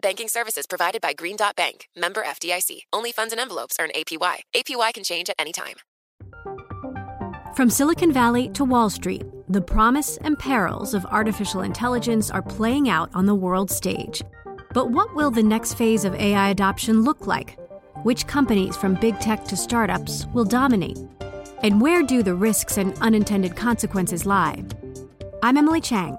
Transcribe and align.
Banking 0.00 0.28
services 0.28 0.66
provided 0.66 1.00
by 1.00 1.12
Green 1.12 1.36
Dot 1.36 1.56
Bank, 1.56 1.88
member 1.96 2.22
FDIC. 2.22 2.80
Only 2.92 3.10
funds 3.10 3.32
and 3.32 3.40
envelopes 3.40 3.76
earn 3.80 3.90
APY. 3.94 4.36
APY 4.54 4.94
can 4.94 5.04
change 5.04 5.28
at 5.28 5.36
any 5.38 5.52
time. 5.52 5.76
From 7.56 7.68
Silicon 7.68 8.12
Valley 8.12 8.48
to 8.50 8.64
Wall 8.64 8.90
Street, 8.90 9.24
the 9.48 9.60
promise 9.60 10.16
and 10.18 10.38
perils 10.38 10.94
of 10.94 11.04
artificial 11.06 11.62
intelligence 11.62 12.30
are 12.30 12.42
playing 12.42 12.88
out 12.88 13.10
on 13.14 13.26
the 13.26 13.34
world 13.34 13.70
stage. 13.70 14.22
But 14.72 14.90
what 14.90 15.14
will 15.16 15.32
the 15.32 15.42
next 15.42 15.74
phase 15.74 16.04
of 16.04 16.14
AI 16.14 16.50
adoption 16.50 17.02
look 17.02 17.26
like? 17.26 17.58
Which 18.04 18.28
companies, 18.28 18.76
from 18.76 18.94
big 18.94 19.18
tech 19.18 19.44
to 19.46 19.56
startups, 19.56 20.26
will 20.26 20.44
dominate? 20.44 20.98
And 21.62 21.80
where 21.80 22.04
do 22.04 22.22
the 22.22 22.34
risks 22.34 22.76
and 22.76 22.96
unintended 22.98 23.56
consequences 23.56 24.24
lie? 24.24 24.62
I'm 25.42 25.56
Emily 25.56 25.80
Chang. 25.80 26.18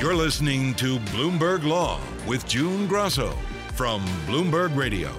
You're 0.00 0.16
listening 0.16 0.72
to 0.76 0.98
Bloomberg 1.12 1.62
Law 1.62 2.00
with 2.26 2.48
June 2.48 2.86
Grasso 2.86 3.36
from 3.74 4.02
Bloomberg 4.26 4.74
Radio. 4.74 5.14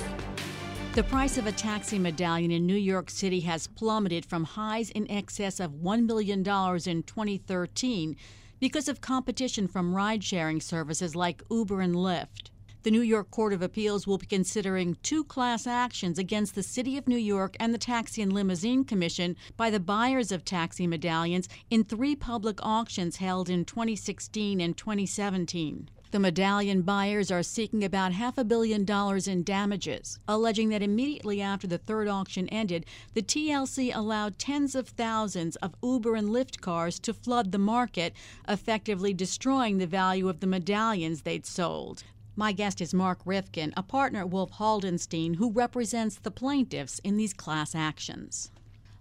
The 0.93 1.03
price 1.03 1.37
of 1.37 1.45
a 1.45 1.51
taxi 1.51 1.99
medallion 1.99 2.49
in 2.49 2.65
New 2.65 2.73
York 2.73 3.11
City 3.11 3.41
has 3.41 3.67
plummeted 3.67 4.25
from 4.25 4.43
highs 4.43 4.89
in 4.89 5.09
excess 5.11 5.59
of 5.59 5.73
$1 5.73 6.07
million 6.07 6.39
in 6.39 7.03
2013 7.03 8.15
because 8.59 8.87
of 8.87 9.01
competition 9.01 9.67
from 9.67 9.93
ride 9.93 10.23
sharing 10.23 10.59
services 10.59 11.15
like 11.15 11.43
Uber 11.51 11.79
and 11.79 11.93
Lyft. 11.93 12.49
The 12.83 12.89
New 12.89 13.01
York 13.01 13.29
Court 13.29 13.53
of 13.53 13.61
Appeals 13.61 14.07
will 14.07 14.17
be 14.17 14.25
considering 14.25 14.97
two 15.03 15.23
class 15.23 15.67
actions 15.67 16.17
against 16.17 16.55
the 16.55 16.63
City 16.63 16.97
of 16.97 17.07
New 17.07 17.15
York 17.15 17.55
and 17.59 17.71
the 17.71 17.77
Taxi 17.77 18.23
and 18.23 18.33
Limousine 18.33 18.85
Commission 18.85 19.35
by 19.55 19.69
the 19.69 19.79
buyers 19.79 20.31
of 20.31 20.43
taxi 20.43 20.87
medallions 20.87 21.47
in 21.69 21.83
three 21.83 22.15
public 22.15 22.57
auctions 22.63 23.17
held 23.17 23.51
in 23.51 23.65
2016 23.65 24.59
and 24.59 24.75
2017. 24.75 25.91
The 26.09 26.19
medallion 26.19 26.81
buyers 26.81 27.29
are 27.29 27.43
seeking 27.43 27.83
about 27.83 28.13
half 28.13 28.39
a 28.39 28.43
billion 28.43 28.83
dollars 28.83 29.27
in 29.27 29.43
damages, 29.43 30.17
alleging 30.27 30.69
that 30.69 30.81
immediately 30.81 31.39
after 31.39 31.67
the 31.67 31.77
third 31.77 32.07
auction 32.07 32.49
ended, 32.49 32.87
the 33.13 33.21
TLC 33.21 33.95
allowed 33.95 34.39
tens 34.39 34.73
of 34.73 34.89
thousands 34.89 35.55
of 35.57 35.75
Uber 35.83 36.15
and 36.15 36.29
Lyft 36.29 36.61
cars 36.61 36.99
to 37.01 37.13
flood 37.13 37.51
the 37.51 37.59
market, 37.59 38.13
effectively 38.49 39.13
destroying 39.13 39.77
the 39.77 39.85
value 39.85 40.27
of 40.27 40.39
the 40.39 40.47
medallions 40.47 41.21
they'd 41.21 41.45
sold. 41.45 42.03
My 42.35 42.53
guest 42.53 42.79
is 42.79 42.93
Mark 42.93 43.19
Rifkin, 43.25 43.73
a 43.75 43.83
partner 43.83 44.21
at 44.21 44.29
Wolf 44.29 44.51
Haldenstein, 44.51 45.35
who 45.35 45.51
represents 45.51 46.15
the 46.15 46.31
plaintiffs 46.31 46.99
in 46.99 47.17
these 47.17 47.33
class 47.33 47.75
actions. 47.75 48.51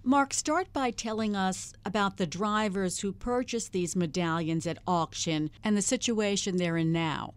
Mark, 0.02 0.34
start 0.34 0.72
by 0.72 0.90
telling 0.90 1.36
us 1.36 1.72
about 1.84 2.16
the 2.16 2.26
drivers 2.26 3.00
who 3.00 3.12
purchased 3.12 3.72
these 3.72 3.94
medallions 3.94 4.66
at 4.66 4.78
auction 4.86 5.50
and 5.62 5.76
the 5.76 5.82
situation 5.82 6.56
they're 6.56 6.76
in 6.76 6.90
now. 6.90 7.34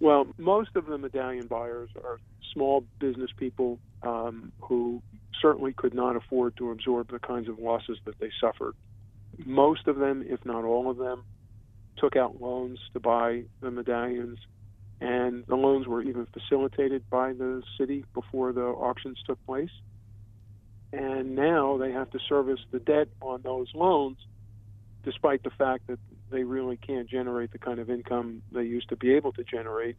Well, 0.00 0.26
most 0.38 0.76
of 0.76 0.86
the 0.86 0.98
medallion 0.98 1.46
buyers 1.46 1.90
are 1.96 2.20
small 2.52 2.84
business 3.00 3.30
people 3.36 3.78
um, 4.02 4.52
who 4.60 5.02
certainly 5.40 5.72
could 5.72 5.94
not 5.94 6.14
afford 6.14 6.56
to 6.58 6.70
absorb 6.70 7.10
the 7.10 7.18
kinds 7.18 7.48
of 7.48 7.58
losses 7.58 7.98
that 8.04 8.18
they 8.20 8.30
suffered. 8.40 8.74
Most 9.44 9.88
of 9.88 9.96
them, 9.96 10.24
if 10.28 10.44
not 10.44 10.64
all 10.64 10.90
of 10.90 10.98
them, 10.98 11.24
took 11.96 12.16
out 12.16 12.40
loans 12.40 12.78
to 12.92 13.00
buy 13.00 13.44
the 13.60 13.70
medallions, 13.70 14.38
and 15.00 15.44
the 15.46 15.56
loans 15.56 15.86
were 15.86 16.02
even 16.02 16.26
facilitated 16.26 17.08
by 17.10 17.32
the 17.32 17.62
city 17.78 18.04
before 18.14 18.52
the 18.52 18.62
auctions 18.62 19.18
took 19.26 19.44
place 19.46 19.70
and 20.94 21.34
now 21.34 21.76
they 21.76 21.90
have 21.92 22.10
to 22.10 22.18
service 22.28 22.60
the 22.70 22.78
debt 22.78 23.08
on 23.20 23.42
those 23.42 23.68
loans, 23.74 24.18
despite 25.02 25.42
the 25.42 25.50
fact 25.50 25.86
that 25.88 25.98
they 26.30 26.44
really 26.44 26.76
can't 26.76 27.08
generate 27.08 27.50
the 27.52 27.58
kind 27.58 27.78
of 27.78 27.90
income 27.90 28.42
they 28.52 28.62
used 28.62 28.88
to 28.88 28.96
be 28.96 29.14
able 29.14 29.32
to 29.32 29.44
generate 29.44 29.96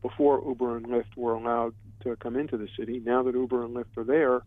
before 0.00 0.42
Uber 0.46 0.76
and 0.76 0.86
Lyft 0.86 1.16
were 1.16 1.34
allowed 1.34 1.74
to 2.02 2.16
come 2.16 2.36
into 2.36 2.56
the 2.56 2.68
city. 2.78 3.00
Now 3.04 3.22
that 3.24 3.34
Uber 3.34 3.64
and 3.64 3.76
Lyft 3.76 3.96
are 3.96 4.04
there, 4.04 4.42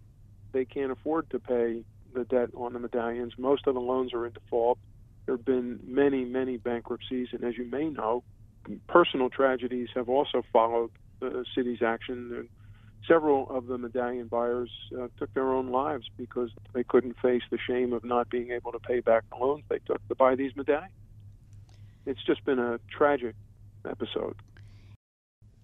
they 0.53 0.65
can't 0.65 0.91
afford 0.91 1.29
to 1.31 1.39
pay 1.39 1.83
the 2.13 2.23
debt 2.25 2.49
on 2.55 2.73
the 2.73 2.79
medallions. 2.79 3.33
Most 3.37 3.67
of 3.67 3.73
the 3.73 3.81
loans 3.81 4.13
are 4.13 4.25
in 4.25 4.33
default. 4.33 4.79
There 5.25 5.35
have 5.35 5.45
been 5.45 5.79
many, 5.85 6.25
many 6.25 6.57
bankruptcies, 6.57 7.27
and 7.31 7.43
as 7.43 7.57
you 7.57 7.65
may 7.65 7.89
know, 7.89 8.23
personal 8.87 9.29
tragedies 9.29 9.89
have 9.95 10.09
also 10.09 10.43
followed 10.51 10.91
the 11.19 11.45
city's 11.55 11.81
action 11.81 12.47
several 13.07 13.49
of 13.49 13.67
the 13.67 13.77
medallion 13.77 14.27
buyers 14.27 14.71
uh, 14.99 15.07
took 15.17 15.33
their 15.33 15.51
own 15.51 15.71
lives 15.71 16.09
because 16.17 16.49
they 16.73 16.83
couldn't 16.83 17.15
face 17.21 17.41
the 17.49 17.57
shame 17.67 17.93
of 17.93 18.03
not 18.03 18.29
being 18.29 18.51
able 18.51 18.71
to 18.71 18.79
pay 18.79 18.99
back 18.99 19.23
the 19.29 19.37
loans 19.37 19.63
they 19.69 19.79
took 19.79 20.05
to 20.07 20.15
buy 20.15 20.35
these 20.35 20.55
medallions. 20.55 20.93
It's 22.05 22.23
just 22.23 22.43
been 22.45 22.59
a 22.59 22.79
tragic 22.89 23.35
episode. 23.89 24.35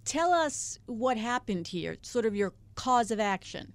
Tell 0.05 0.31
us 0.33 0.79
what 0.85 1.17
happened 1.17 1.67
here, 1.67 1.97
sort 2.01 2.25
of 2.25 2.35
your 2.35 2.53
cause 2.75 3.11
of 3.11 3.19
action. 3.19 3.73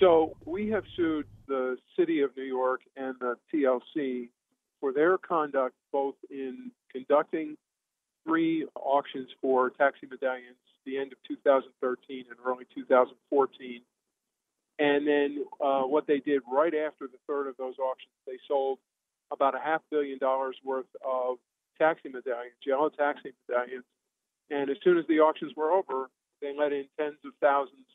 So, 0.00 0.36
we 0.44 0.70
have 0.70 0.84
sued 0.94 1.26
the 1.48 1.76
City 1.98 2.20
of 2.20 2.30
New 2.36 2.44
York 2.44 2.82
and 2.96 3.16
the 3.20 3.34
TLC 3.52 4.28
for 4.80 4.92
their 4.92 5.18
conduct 5.18 5.74
both 5.90 6.14
in 6.30 6.70
conducting 6.92 7.56
three 8.28 8.66
auctions 8.76 9.28
for 9.40 9.70
taxi 9.70 10.06
medallions 10.06 10.56
the 10.88 10.98
end 10.98 11.12
of 11.12 11.18
2013 11.28 12.24
and 12.30 12.38
early 12.46 12.64
2014. 12.74 13.82
And 14.78 15.06
then 15.06 15.44
uh, 15.60 15.82
what 15.82 16.06
they 16.06 16.18
did 16.18 16.42
right 16.50 16.74
after 16.74 17.06
the 17.06 17.18
third 17.26 17.46
of 17.48 17.56
those 17.56 17.74
auctions, 17.78 18.14
they 18.26 18.38
sold 18.46 18.78
about 19.30 19.54
a 19.54 19.58
half 19.58 19.82
billion 19.90 20.18
dollars 20.18 20.56
worth 20.64 20.88
of 21.04 21.36
taxi 21.78 22.08
medallions, 22.08 22.56
yellow 22.64 22.88
taxi 22.88 23.32
medallions. 23.48 23.84
And 24.50 24.70
as 24.70 24.76
soon 24.82 24.96
as 24.98 25.04
the 25.08 25.20
auctions 25.20 25.52
were 25.56 25.72
over, 25.72 26.08
they 26.40 26.54
let 26.56 26.72
in 26.72 26.86
tens 26.98 27.18
of 27.24 27.32
thousands 27.40 27.90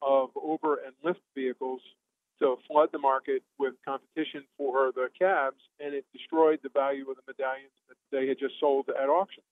of 0.00 0.30
Uber 0.36 0.78
and 0.86 0.94
Lyft 1.04 1.24
vehicles 1.34 1.80
to 2.38 2.56
flood 2.68 2.90
the 2.92 2.98
market 2.98 3.42
with 3.58 3.74
competition 3.84 4.44
for 4.56 4.92
the 4.94 5.08
cabs, 5.18 5.58
and 5.80 5.92
it 5.92 6.04
destroyed 6.12 6.60
the 6.62 6.68
value 6.68 7.10
of 7.10 7.16
the 7.16 7.22
medallions 7.26 7.72
that 7.88 7.96
they 8.12 8.28
had 8.28 8.38
just 8.38 8.54
sold 8.60 8.88
at 8.90 9.08
auction. 9.08 9.42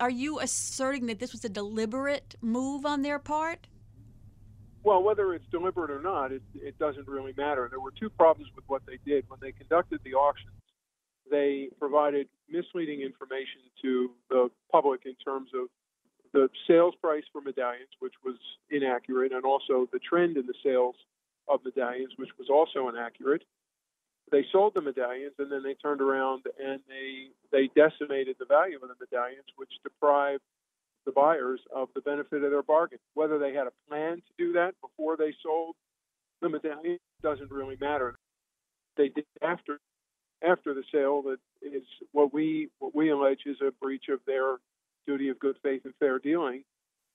Are 0.00 0.10
you 0.10 0.38
asserting 0.38 1.06
that 1.06 1.18
this 1.18 1.32
was 1.32 1.44
a 1.44 1.48
deliberate 1.48 2.36
move 2.40 2.86
on 2.86 3.02
their 3.02 3.18
part? 3.18 3.66
Well, 4.84 5.02
whether 5.02 5.34
it's 5.34 5.44
deliberate 5.50 5.90
or 5.90 6.00
not, 6.00 6.30
it, 6.30 6.42
it 6.54 6.78
doesn't 6.78 7.08
really 7.08 7.34
matter. 7.36 7.66
There 7.68 7.80
were 7.80 7.90
two 7.90 8.08
problems 8.08 8.50
with 8.54 8.64
what 8.68 8.82
they 8.86 8.98
did. 9.04 9.24
When 9.28 9.40
they 9.42 9.50
conducted 9.50 10.00
the 10.04 10.14
auctions, 10.14 10.54
they 11.30 11.68
provided 11.78 12.28
misleading 12.48 13.00
information 13.02 13.60
to 13.82 14.10
the 14.30 14.50
public 14.70 15.02
in 15.04 15.14
terms 15.16 15.50
of 15.52 15.68
the 16.32 16.48
sales 16.66 16.94
price 17.02 17.24
for 17.32 17.40
medallions, 17.40 17.90
which 17.98 18.14
was 18.24 18.36
inaccurate, 18.70 19.32
and 19.32 19.44
also 19.44 19.88
the 19.92 19.98
trend 19.98 20.36
in 20.36 20.46
the 20.46 20.54
sales 20.62 20.94
of 21.48 21.60
medallions, 21.64 22.12
which 22.16 22.30
was 22.38 22.48
also 22.48 22.88
inaccurate. 22.88 23.42
They 24.30 24.44
sold 24.52 24.74
the 24.74 24.80
medallions 24.80 25.34
and 25.38 25.50
then 25.50 25.62
they 25.62 25.74
turned 25.74 26.00
around 26.00 26.44
and 26.62 26.80
they 26.88 27.28
they 27.50 27.70
decimated 27.74 28.36
the 28.38 28.46
value 28.46 28.76
of 28.76 28.88
the 28.88 28.94
medallions, 29.00 29.46
which 29.56 29.72
deprived 29.82 30.42
the 31.06 31.12
buyers 31.12 31.60
of 31.74 31.88
the 31.94 32.00
benefit 32.00 32.42
of 32.42 32.50
their 32.50 32.62
bargain. 32.62 32.98
Whether 33.14 33.38
they 33.38 33.54
had 33.54 33.66
a 33.66 33.72
plan 33.88 34.16
to 34.16 34.32
do 34.36 34.52
that 34.52 34.74
before 34.80 35.16
they 35.16 35.34
sold 35.42 35.76
the 36.40 36.48
medallion 36.48 36.98
doesn't 37.22 37.50
really 37.50 37.76
matter. 37.80 38.16
They 38.96 39.08
did 39.08 39.24
after 39.42 39.80
after 40.42 40.74
the 40.74 40.84
sale 40.92 41.22
that 41.22 41.38
is 41.62 41.82
what 42.12 42.32
we 42.32 42.68
what 42.78 42.94
we 42.94 43.10
allege 43.10 43.40
is 43.46 43.56
a 43.60 43.72
breach 43.82 44.08
of 44.08 44.20
their 44.26 44.56
duty 45.06 45.28
of 45.28 45.38
good 45.38 45.56
faith 45.62 45.82
and 45.84 45.94
fair 45.98 46.18
dealing. 46.18 46.64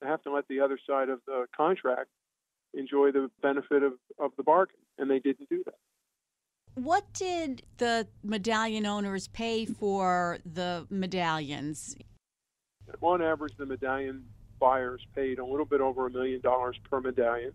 They 0.01 0.07
have 0.07 0.23
to 0.23 0.31
let 0.31 0.47
the 0.47 0.59
other 0.59 0.79
side 0.87 1.09
of 1.09 1.19
the 1.25 1.45
contract 1.55 2.09
enjoy 2.73 3.11
the 3.11 3.29
benefit 3.41 3.83
of, 3.83 3.93
of 4.19 4.31
the 4.35 4.43
bargain, 4.43 4.79
and 4.97 5.09
they 5.09 5.19
didn't 5.19 5.47
do 5.49 5.63
that. 5.65 5.75
What 6.75 7.05
did 7.13 7.63
the 7.77 8.07
medallion 8.23 8.85
owners 8.85 9.27
pay 9.27 9.65
for 9.65 10.39
the 10.45 10.87
medallions? 10.89 11.95
On 13.01 13.21
average, 13.21 13.55
the 13.57 13.65
medallion 13.65 14.25
buyers 14.59 15.05
paid 15.13 15.39
a 15.39 15.45
little 15.45 15.65
bit 15.65 15.81
over 15.81 16.07
a 16.07 16.09
million 16.09 16.41
dollars 16.41 16.75
per 16.89 16.99
medallion, 16.99 17.51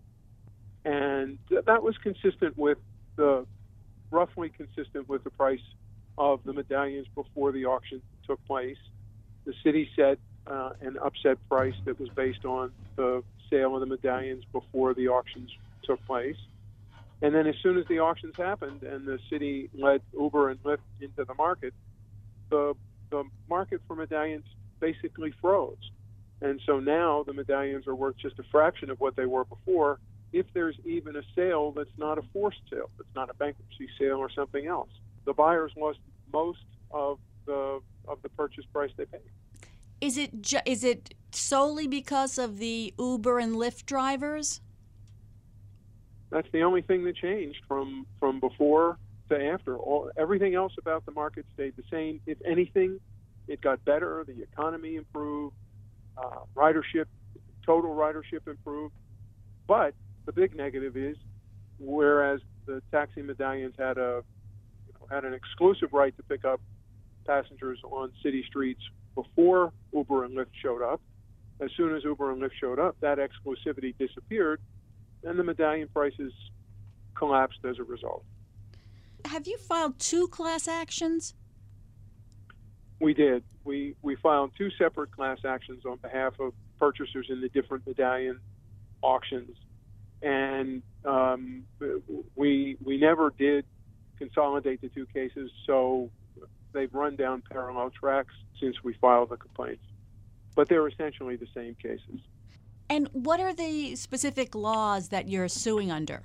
and 0.85 1.39
that 1.51 1.83
was 1.83 1.97
consistent 1.99 2.57
with 2.57 2.79
the 3.17 3.45
roughly 4.11 4.51
consistent 4.51 5.09
with 5.09 5.25
the 5.25 5.31
price 5.31 5.61
of 6.17 6.41
the 6.45 6.53
medallions 6.53 7.07
before 7.15 7.51
the 7.53 7.65
auction 7.65 8.01
took 8.27 8.45
place. 8.47 8.79
The 9.45 9.55
city 9.65 9.89
set 9.97 10.19
uh, 10.47 10.71
an 10.81 10.97
upset 11.03 11.39
price 11.49 11.75
that 11.85 11.99
was 11.99 12.09
based 12.11 12.45
on 12.45 12.73
the 12.97 13.23
sale 13.51 13.75
of 13.75 13.81
the 13.81 13.87
medallions 13.87 14.45
before 14.53 14.95
the 14.95 15.09
auctions 15.09 15.51
took 15.83 16.05
place. 16.07 16.37
And 17.21 17.35
then 17.35 17.47
as 17.47 17.57
soon 17.63 17.79
as 17.79 17.85
the 17.89 17.99
auctions 17.99 18.37
happened 18.37 18.83
and 18.85 19.07
the 19.07 19.19
city 19.29 19.71
let 19.75 20.03
Uber 20.13 20.51
and 20.51 20.63
Lyft 20.63 20.79
into 21.01 21.25
the 21.25 21.35
market, 21.35 21.75
the 22.51 22.75
the 23.11 23.25
market 23.49 23.81
for 23.89 23.97
medallions 23.97 24.45
basically 24.81 25.33
froze. 25.41 25.77
And 26.41 26.61
so 26.67 26.79
now 26.79 27.25
the 27.27 27.33
medallions 27.33 27.87
are 27.89 27.95
worth 27.95 28.17
just 28.19 28.39
a 28.39 28.45
fraction 28.51 28.91
of 28.91 29.01
what 29.01 29.17
they 29.17 29.27
were 29.27 29.45
before, 29.45 29.99
if 30.33 30.47
there's 30.53 30.77
even 30.85 31.17
a 31.17 31.23
sale 31.35 31.73
that's 31.73 31.97
not 31.97 32.19
a 32.19 32.23
forced 32.33 32.61
sale, 32.71 32.91
that's 32.97 33.15
not 33.17 33.31
a 33.31 33.35
bankruptcy 33.35 33.89
sale 33.99 34.19
or 34.19 34.31
something 34.31 34.67
else. 34.67 34.91
The 35.25 35.33
buyers 35.33 35.73
lost 35.77 35.99
most 36.33 36.65
of 36.91 37.19
the 37.47 37.81
of 38.07 38.23
the 38.23 38.29
purchase 38.31 38.65
price 38.73 38.91
they 38.97 39.07
paid. 39.07 39.21
Is 40.01 40.17
it 40.17 40.43
ju- 40.43 40.61
is 40.65 40.85
it 40.85 41.15
solely 41.33 41.87
because 41.87 42.39
of 42.39 42.59
the 42.59 42.95
Uber 42.99 43.39
and 43.39 43.57
Lyft 43.57 43.87
drivers? 43.87 44.61
That's 46.31 46.49
the 46.53 46.63
only 46.63 46.83
thing 46.83 47.05
that 47.05 47.17
changed 47.17 47.61
from 47.67 48.07
from 48.21 48.41
before 48.41 48.99
to 49.31 49.47
after. 49.47 49.77
All 49.77 50.11
everything 50.17 50.55
else 50.55 50.73
about 50.79 51.07
the 51.07 51.13
market 51.13 51.47
stayed 51.55 51.75
the 51.77 51.85
same. 51.91 52.21
If 52.27 52.39
anything, 52.47 53.01
it 53.47 53.61
got 53.61 53.85
better. 53.85 54.25
The 54.27 54.43
economy 54.43 54.97
improved. 54.97 55.55
Uh, 56.17 56.41
ridership, 56.57 57.05
total 57.65 57.95
ridership 57.95 58.47
improved. 58.49 58.93
But 59.69 59.95
the 60.27 60.33
big 60.33 60.57
negative 60.57 60.97
is, 60.97 61.17
whereas 61.79 62.41
the 62.67 62.83
taxi 62.91 63.23
medallions 63.23 63.75
had 63.79 63.99
a 63.99 64.23
you 64.87 64.95
know, 64.95 65.07
had 65.11 65.25
an 65.25 65.33
exclusive 65.33 65.93
right 65.93 66.17
to 66.17 66.23
pick 66.25 66.45
up 66.45 66.61
passengers 67.27 67.79
on 67.85 68.11
city 68.23 68.45
streets 68.47 68.81
before 69.15 69.73
Uber 69.93 70.25
and 70.25 70.37
Lyft 70.37 70.47
showed 70.61 70.83
up. 70.83 71.01
As 71.61 71.71
soon 71.77 71.95
as 71.95 72.05
Uber 72.05 72.33
and 72.33 72.43
Lyft 72.43 72.53
showed 72.61 72.79
up, 72.79 72.97
that 73.01 73.19
exclusivity 73.19 73.95
disappeared, 73.99 74.61
and 75.25 75.39
the 75.39 75.45
medallion 75.45 75.89
prices 75.93 76.33
collapsed 77.15 77.61
as 77.65 77.79
a 77.79 77.85
result. 77.85 78.25
Have 79.25 79.47
you 79.47 79.59
filed 79.59 79.99
two 79.99 80.29
class 80.29 80.69
actions? 80.69 81.35
We 83.01 83.15
did. 83.15 83.45
We 83.65 83.95
we 84.03 84.17
filed 84.17 84.53
two 84.57 84.71
separate 84.79 85.13
class 85.13 85.39
actions 85.45 85.85
on 85.85 85.99
behalf 85.99 86.35
of 86.41 86.53
purchasers 86.79 87.27
in 87.29 87.41
the 87.41 87.49
different 87.49 87.87
medallion 87.87 88.41
auctions, 89.03 89.57
and 90.23 90.83
um, 91.05 91.65
we 92.35 92.77
we 92.85 92.99
never 92.99 93.31
did 93.31 93.65
consolidate 94.19 94.81
the 94.81 94.89
two 94.89 95.07
cases. 95.07 95.51
So 95.67 96.11
they've 96.73 96.93
run 96.93 97.17
down 97.17 97.43
parallel 97.51 97.91
tracks 97.91 98.35
since 98.61 98.83
we 98.83 98.95
filed 98.95 99.29
the 99.31 99.37
complaints, 99.37 99.85
but 100.57 100.69
they're 100.69 100.89
essentially 100.89 101.37
the 101.37 101.49
same 101.55 101.77
cases. 101.81 102.21
And 102.91 103.09
what 103.13 103.41
are 103.41 103.53
the 103.53 103.97
specific 103.97 104.55
laws 104.55 105.09
that 105.09 105.29
you're 105.29 105.49
suing 105.49 105.91
under? 105.91 106.23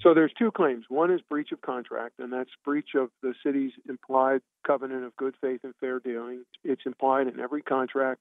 So 0.00 0.12
there's 0.12 0.32
two 0.38 0.50
claims. 0.50 0.84
One 0.88 1.10
is 1.10 1.20
breach 1.28 1.50
of 1.50 1.62
contract, 1.62 2.18
and 2.18 2.32
that's 2.32 2.50
breach 2.64 2.90
of 2.94 3.08
the 3.22 3.34
city's 3.44 3.72
implied 3.88 4.42
covenant 4.66 5.04
of 5.04 5.16
good 5.16 5.34
faith 5.40 5.60
and 5.64 5.74
fair 5.80 5.98
dealing. 5.98 6.44
It's 6.62 6.82
implied 6.84 7.26
in 7.26 7.40
every 7.40 7.62
contract. 7.62 8.20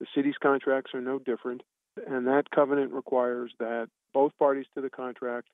The 0.00 0.06
city's 0.14 0.36
contracts 0.40 0.92
are 0.94 1.00
no 1.00 1.18
different, 1.18 1.62
and 2.06 2.26
that 2.28 2.50
covenant 2.54 2.92
requires 2.92 3.52
that 3.58 3.88
both 4.12 4.32
parties 4.38 4.66
to 4.74 4.80
the 4.80 4.90
contract 4.90 5.48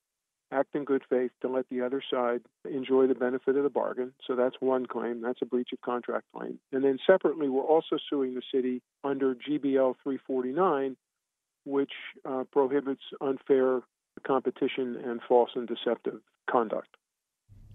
act 0.52 0.74
in 0.74 0.84
good 0.84 1.02
faith 1.08 1.30
to 1.40 1.48
let 1.48 1.68
the 1.70 1.80
other 1.80 2.02
side 2.12 2.40
enjoy 2.70 3.06
the 3.06 3.14
benefit 3.14 3.56
of 3.56 3.62
the 3.62 3.70
bargain. 3.70 4.12
So 4.26 4.34
that's 4.34 4.56
one 4.60 4.86
claim. 4.86 5.22
That's 5.22 5.40
a 5.42 5.46
breach 5.46 5.70
of 5.72 5.80
contract 5.80 6.26
claim. 6.36 6.58
And 6.72 6.84
then 6.84 6.98
separately, 7.06 7.48
we're 7.48 7.62
also 7.62 7.98
suing 8.08 8.34
the 8.34 8.42
city 8.52 8.82
under 9.04 9.34
GBL 9.34 9.94
349, 10.02 10.96
which 11.64 11.92
uh, 12.24 12.44
prohibits 12.50 13.02
unfair 13.20 13.80
competition 14.26 14.96
and 15.04 15.20
false 15.28 15.50
and 15.54 15.68
deceptive 15.68 16.20
conduct. 16.50 16.88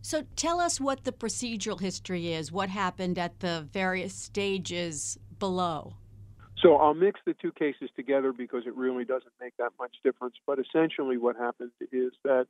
So 0.02 0.24
tell 0.36 0.60
us 0.60 0.80
what 0.80 1.04
the 1.04 1.12
procedural 1.12 1.80
history 1.80 2.32
is, 2.32 2.52
what 2.52 2.70
happened 2.70 3.18
at 3.18 3.40
the 3.40 3.68
various 3.72 4.14
stages 4.14 5.18
below. 5.40 5.96
So 6.62 6.76
I'll 6.76 6.94
mix 6.94 7.20
the 7.26 7.34
two 7.34 7.52
cases 7.52 7.90
together 7.96 8.32
because 8.32 8.64
it 8.66 8.76
really 8.76 9.04
doesn't 9.04 9.32
make 9.42 9.58
that 9.58 9.72
much 9.80 9.96
difference. 10.04 10.36
But 10.46 10.60
essentially, 10.60 11.18
what 11.18 11.36
happened 11.36 11.72
is 11.92 12.12
that 12.24 12.48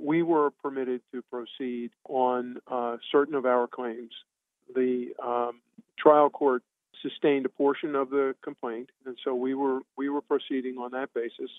we 0.00 0.22
were 0.22 0.50
permitted 0.62 1.00
to 1.12 1.22
proceed 1.22 1.90
on 2.08 2.58
uh, 2.70 2.98
certain 3.10 3.34
of 3.34 3.46
our 3.46 3.66
claims. 3.66 4.12
The 4.74 5.08
um, 5.22 5.60
trial 5.98 6.30
court 6.30 6.62
sustained 7.02 7.46
a 7.46 7.48
portion 7.48 7.94
of 7.94 8.10
the 8.10 8.34
complaint, 8.42 8.90
and 9.06 9.16
so 9.24 9.34
we 9.34 9.54
were 9.54 9.80
we 9.96 10.08
were 10.08 10.20
proceeding 10.20 10.76
on 10.78 10.92
that 10.92 11.12
basis. 11.14 11.50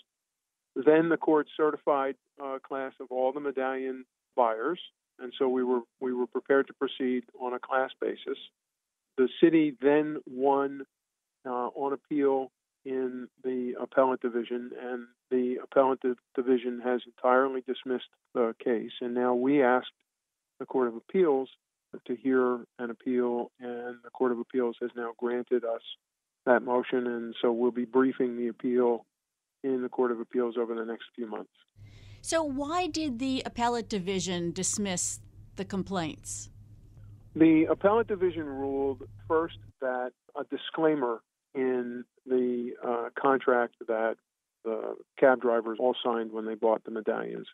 Then 0.76 1.10
the 1.10 1.18
court 1.18 1.48
certified 1.58 2.16
a 2.42 2.60
class 2.60 2.94
of 3.00 3.08
all 3.10 3.32
the 3.32 3.40
medallion 3.40 4.06
buyers, 4.36 4.80
and 5.20 5.34
so 5.38 5.48
we 5.48 5.64
were 5.64 5.82
we 6.00 6.14
were 6.14 6.28
prepared 6.28 6.68
to 6.68 6.74
proceed 6.74 7.24
on 7.40 7.54
a 7.54 7.60
class 7.60 7.92
basis. 8.00 8.38
The 9.18 9.30
city 9.42 9.76
then 9.82 10.18
won 10.26 10.84
uh, 11.46 11.50
on 11.50 11.94
appeal 11.94 12.52
in 12.86 13.28
the 13.44 13.76
appellate 13.80 14.22
division, 14.22 14.72
and 14.82 15.08
the 15.30 15.58
appellate 15.62 16.00
division 16.36 16.82
has 16.84 17.02
entirely 17.06 17.62
dismissed 17.62 18.10
the 18.34 18.56
case. 18.64 18.92
And 19.02 19.14
now 19.14 19.34
we 19.34 19.62
asked 19.62 19.92
the 20.60 20.66
Court 20.66 20.88
of 20.88 20.96
Appeals 20.96 21.50
to 22.06 22.16
hear 22.16 22.60
an 22.78 22.90
appeal, 22.90 23.52
and 23.60 23.98
the 24.04 24.10
Court 24.12 24.32
of 24.32 24.40
Appeals 24.40 24.78
has 24.82 24.92
now 24.96 25.12
granted 25.18 25.64
us 25.64 25.82
that 26.46 26.62
motion, 26.62 27.08
and 27.08 27.36
so 27.42 27.52
we'll 27.52 27.72
be 27.72 27.86
briefing 27.86 28.38
the 28.38 28.48
appeal 28.48 29.06
in 29.64 29.82
the 29.82 29.90
Court 29.90 30.12
of 30.12 30.20
Appeals 30.20 30.56
over 30.58 30.76
the 30.76 30.86
next 30.86 31.06
few 31.16 31.28
months. 31.28 31.52
So, 32.22 32.44
why 32.44 32.88
did 32.88 33.20
the 33.20 33.42
appellate 33.46 33.90
division 33.90 34.52
dismiss 34.52 35.20
the 35.56 35.66
complaints? 35.66 36.50
The 37.36 37.66
appellate 37.66 38.08
division 38.08 38.46
ruled 38.46 39.04
first 39.28 39.58
that 39.82 40.12
a 40.36 40.44
disclaimer 40.46 41.22
in 41.56 42.04
the 42.26 42.72
uh, 42.86 43.10
contract 43.20 43.76
that 43.88 44.16
the 44.64 44.96
cab 45.18 45.42
drivers 45.42 45.78
all 45.80 45.96
signed 46.04 46.32
when 46.32 46.46
they 46.46 46.56
bought 46.56 46.84
the 46.84 46.92
medallions, 46.92 47.48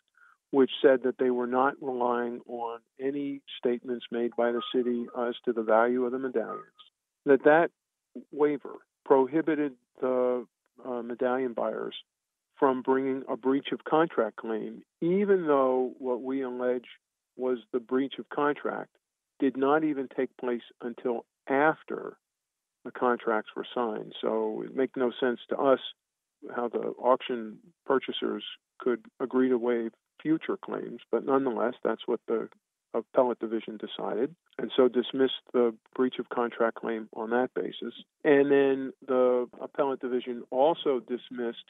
which 0.56 0.70
said 0.80 1.02
that 1.02 1.18
they 1.18 1.28
were 1.28 1.46
not 1.46 1.74
relying 1.82 2.40
on 2.48 2.78
any 2.98 3.42
statements 3.58 4.06
made 4.10 4.30
by 4.38 4.50
the 4.52 4.62
city 4.74 5.04
as 5.28 5.34
to 5.44 5.52
the 5.52 5.62
value 5.62 6.06
of 6.06 6.12
the 6.12 6.18
medallions. 6.18 6.64
That 7.26 7.44
that 7.44 7.68
waiver 8.32 8.76
prohibited 9.04 9.74
the 10.00 10.46
uh, 10.82 11.02
medallion 11.02 11.52
buyers 11.52 11.94
from 12.58 12.80
bringing 12.80 13.22
a 13.28 13.36
breach 13.36 13.66
of 13.70 13.84
contract 13.84 14.36
claim, 14.36 14.82
even 15.02 15.46
though 15.46 15.92
what 15.98 16.22
we 16.22 16.40
allege 16.40 16.88
was 17.36 17.58
the 17.74 17.78
breach 17.78 18.14
of 18.18 18.26
contract 18.30 18.96
did 19.38 19.58
not 19.58 19.84
even 19.84 20.08
take 20.16 20.34
place 20.38 20.62
until 20.80 21.26
after 21.50 22.16
the 22.86 22.90
contracts 22.90 23.50
were 23.54 23.66
signed. 23.74 24.14
So 24.22 24.62
it 24.64 24.74
makes 24.74 24.94
no 24.96 25.12
sense 25.20 25.40
to 25.50 25.58
us 25.58 25.80
how 26.54 26.68
the 26.68 26.94
auction 26.98 27.58
purchasers 27.84 28.44
could 28.78 29.04
agree 29.20 29.50
to 29.50 29.58
waive 29.58 29.92
future 30.26 30.56
claims, 30.56 31.00
but 31.12 31.24
nonetheless, 31.24 31.74
that's 31.84 32.02
what 32.06 32.18
the 32.26 32.48
appellate 32.94 33.38
division 33.38 33.78
decided, 33.78 34.34
and 34.58 34.72
so 34.76 34.88
dismissed 34.88 35.34
the 35.52 35.72
breach 35.94 36.18
of 36.18 36.28
contract 36.30 36.76
claim 36.76 37.08
on 37.14 37.30
that 37.30 37.50
basis. 37.54 37.94
And 38.24 38.50
then 38.50 38.92
the 39.06 39.46
appellate 39.60 40.00
division 40.00 40.42
also 40.50 41.00
dismissed 41.00 41.64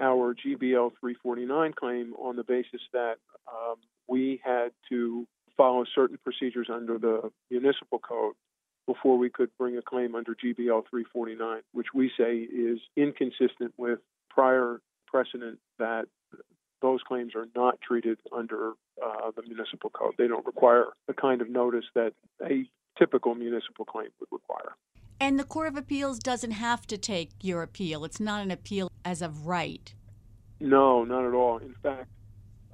our 0.00 0.32
GBL 0.34 0.92
349 1.00 1.72
claim 1.72 2.14
on 2.14 2.36
the 2.36 2.44
basis 2.44 2.82
that 2.92 3.16
um, 3.50 3.76
we 4.06 4.40
had 4.44 4.68
to 4.90 5.26
follow 5.56 5.84
certain 5.92 6.18
procedures 6.22 6.68
under 6.72 6.98
the 6.98 7.32
municipal 7.50 7.98
code 7.98 8.34
before 8.86 9.18
we 9.18 9.28
could 9.28 9.50
bring 9.58 9.76
a 9.76 9.82
claim 9.82 10.14
under 10.14 10.36
GBL 10.36 10.84
349, 10.88 11.62
which 11.72 11.88
we 11.92 12.12
say 12.16 12.36
is 12.36 12.78
inconsistent 12.96 13.74
with 13.76 13.98
prior 14.30 14.80
precedent 15.08 15.58
that 15.80 16.06
those 16.80 17.00
claims 17.02 17.34
are 17.34 17.46
not 17.54 17.80
treated 17.80 18.18
under 18.36 18.72
uh, 19.04 19.30
the 19.34 19.42
municipal 19.42 19.90
code. 19.90 20.14
They 20.18 20.26
don't 20.26 20.46
require 20.46 20.86
the 21.06 21.14
kind 21.14 21.40
of 21.40 21.50
notice 21.50 21.84
that 21.94 22.12
a 22.44 22.68
typical 22.98 23.34
municipal 23.34 23.84
claim 23.84 24.08
would 24.20 24.28
require. 24.30 24.74
And 25.20 25.38
the 25.38 25.44
Court 25.44 25.68
of 25.68 25.76
Appeals 25.76 26.18
doesn't 26.18 26.52
have 26.52 26.86
to 26.86 26.96
take 26.96 27.30
your 27.40 27.62
appeal. 27.62 28.04
It's 28.04 28.20
not 28.20 28.42
an 28.42 28.50
appeal 28.50 28.90
as 29.04 29.20
of 29.22 29.46
right. 29.46 29.92
No, 30.60 31.04
not 31.04 31.24
at 31.24 31.34
all. 31.34 31.58
In 31.58 31.74
fact, 31.82 32.08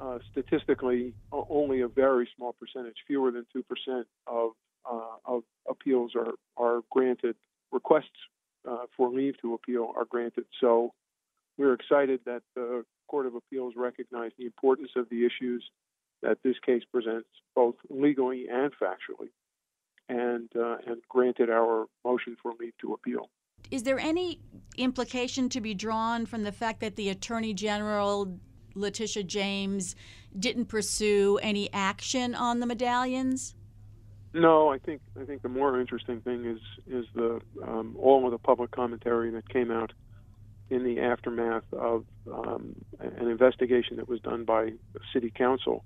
uh, 0.01 0.19
statistically, 0.31 1.15
only 1.33 1.81
a 1.81 1.89
very 1.89 2.29
small 2.37 2.53
percentage, 2.55 2.97
fewer 3.07 3.31
than 3.31 3.47
2% 3.57 4.05
of, 4.27 4.51
uh, 4.91 5.01
of 5.25 5.43
appeals 5.69 6.13
are, 6.15 6.33
are 6.57 6.81
granted, 6.91 7.37
requests 7.73 8.09
uh, 8.69 8.85
for 8.97 9.11
leave 9.11 9.41
to 9.41 9.55
appeal 9.55 9.93
are 9.97 10.05
granted. 10.05 10.45
So 10.61 10.93
we're 11.57 11.75
excited 11.75 12.21
that 12.27 12.43
the 12.55 12.85
Court 13.09 13.27
of 13.27 13.35
Appeals 13.35 13.75
recognized 13.77 14.35
the 14.39 14.47
importance 14.47 14.91
of 14.97 15.09
the 15.11 15.25
issues 15.25 15.65
that 16.23 16.39
this 16.43 16.57
case 16.65 16.83
presents, 16.91 17.29
both 17.55 17.75
legally 17.91 18.47
and 18.51 18.73
factually, 18.73 19.29
and, 20.09 20.49
uh, 20.57 20.77
and 20.87 21.03
granted 21.09 21.51
our 21.51 21.87
motion 22.05 22.37
for 22.43 22.53
leave 22.59 22.73
to 22.81 22.95
appeal. 22.95 23.29
Is 23.71 23.83
there 23.83 23.99
any 23.99 24.41
implication 24.77 25.49
to 25.51 25.61
be 25.61 25.75
drawn 25.75 26.27
from 26.27 26.43
the 26.43 26.53
fact 26.53 26.81
that 26.81 26.97
the 26.97 27.09
Attorney 27.09 27.55
General, 27.55 28.39
Letitia 28.75 29.25
James, 29.25 29.95
didn't 30.39 30.67
pursue 30.67 31.39
any 31.43 31.73
action 31.73 32.35
on 32.35 32.61
the 32.61 32.67
medallions? 32.67 33.55
No, 34.35 34.69
I 34.69 34.79
think 34.79 35.01
I 35.21 35.25
think 35.25 35.43
the 35.43 35.49
more 35.49 35.81
interesting 35.81 36.21
thing 36.21 36.45
is 36.45 36.59
is 36.89 37.07
the 37.15 37.41
um, 37.63 37.97
all 37.97 38.25
of 38.25 38.33
the 38.33 38.39
public 38.39 38.73
commentary 38.73 39.31
that 39.31 39.49
came 39.49 39.71
out 39.71 39.93
in 40.75 40.83
the 40.83 41.01
aftermath 41.01 41.63
of 41.73 42.05
um, 42.33 42.75
an 42.99 43.29
investigation 43.29 43.97
that 43.97 44.09
was 44.09 44.21
done 44.21 44.45
by 44.45 44.73
city 45.13 45.31
council, 45.31 45.85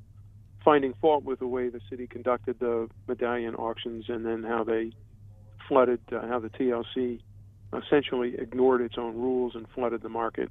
finding 0.64 0.94
fault 0.94 1.24
with 1.24 1.38
the 1.40 1.46
way 1.46 1.68
the 1.68 1.80
city 1.90 2.06
conducted 2.06 2.58
the 2.58 2.88
medallion 3.06 3.54
auctions 3.54 4.06
and 4.08 4.24
then 4.24 4.42
how 4.42 4.64
they 4.64 4.90
flooded, 5.68 6.00
uh, 6.10 6.26
how 6.26 6.38
the 6.38 6.48
TLC 6.48 7.20
essentially 7.76 8.34
ignored 8.38 8.80
its 8.80 8.94
own 8.96 9.14
rules 9.14 9.54
and 9.54 9.66
flooded 9.74 10.00
the 10.00 10.08
market 10.08 10.50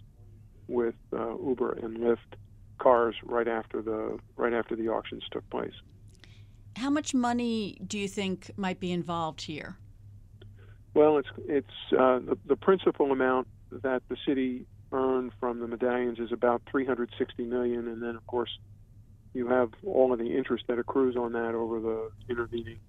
with 0.67 0.96
uh, 1.13 1.36
Uber 1.39 1.74
and 1.82 1.98
Lyft 1.98 2.38
cars 2.77 3.15
right 3.24 3.48
after 3.48 3.82
the 3.82 4.20
right 4.36 4.53
after 4.53 4.75
the 4.75 4.88
auctions 4.88 5.24
took 5.32 5.50
place. 5.50 5.74
How 6.75 6.91
much 6.91 7.15
money 7.15 7.82
do 7.88 7.98
you 7.98 8.08
think 8.08 8.51
might 8.56 8.79
be 8.79 8.91
involved 8.91 9.41
here? 9.41 9.77
Well, 10.94 11.17
it's 11.17 11.29
it's 11.48 11.94
uh, 11.94 12.20
the, 12.20 12.38
the 12.46 12.56
principal 12.56 13.12
amount 13.12 13.48
that 13.71 14.01
the 14.09 14.17
city 14.25 14.65
earned 14.91 15.31
from 15.39 15.59
the 15.59 15.67
medallions 15.67 16.19
is 16.19 16.31
about 16.31 16.62
360 16.69 17.43
million, 17.43 17.88
and 17.88 18.01
then 18.01 18.15
of 18.15 18.25
course 18.27 18.50
you 19.33 19.47
have 19.47 19.69
all 19.86 20.13
of 20.13 20.19
the 20.19 20.36
interest 20.36 20.63
that 20.67 20.79
accrues 20.79 21.15
on 21.15 21.33
that 21.33 21.53
over 21.53 21.79
the 21.79 22.09
intervening 22.29 22.79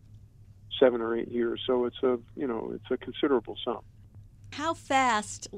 seven 0.79 1.01
or 1.01 1.17
eight 1.17 1.29
years. 1.29 1.61
So 1.67 1.85
it's 1.85 2.03
a 2.03 2.19
you 2.37 2.47
know 2.47 2.73
it's 2.75 2.91
a 2.91 2.97
considerable 2.97 3.57
sum. 3.65 3.81
How 4.53 4.75
fast 4.75 5.49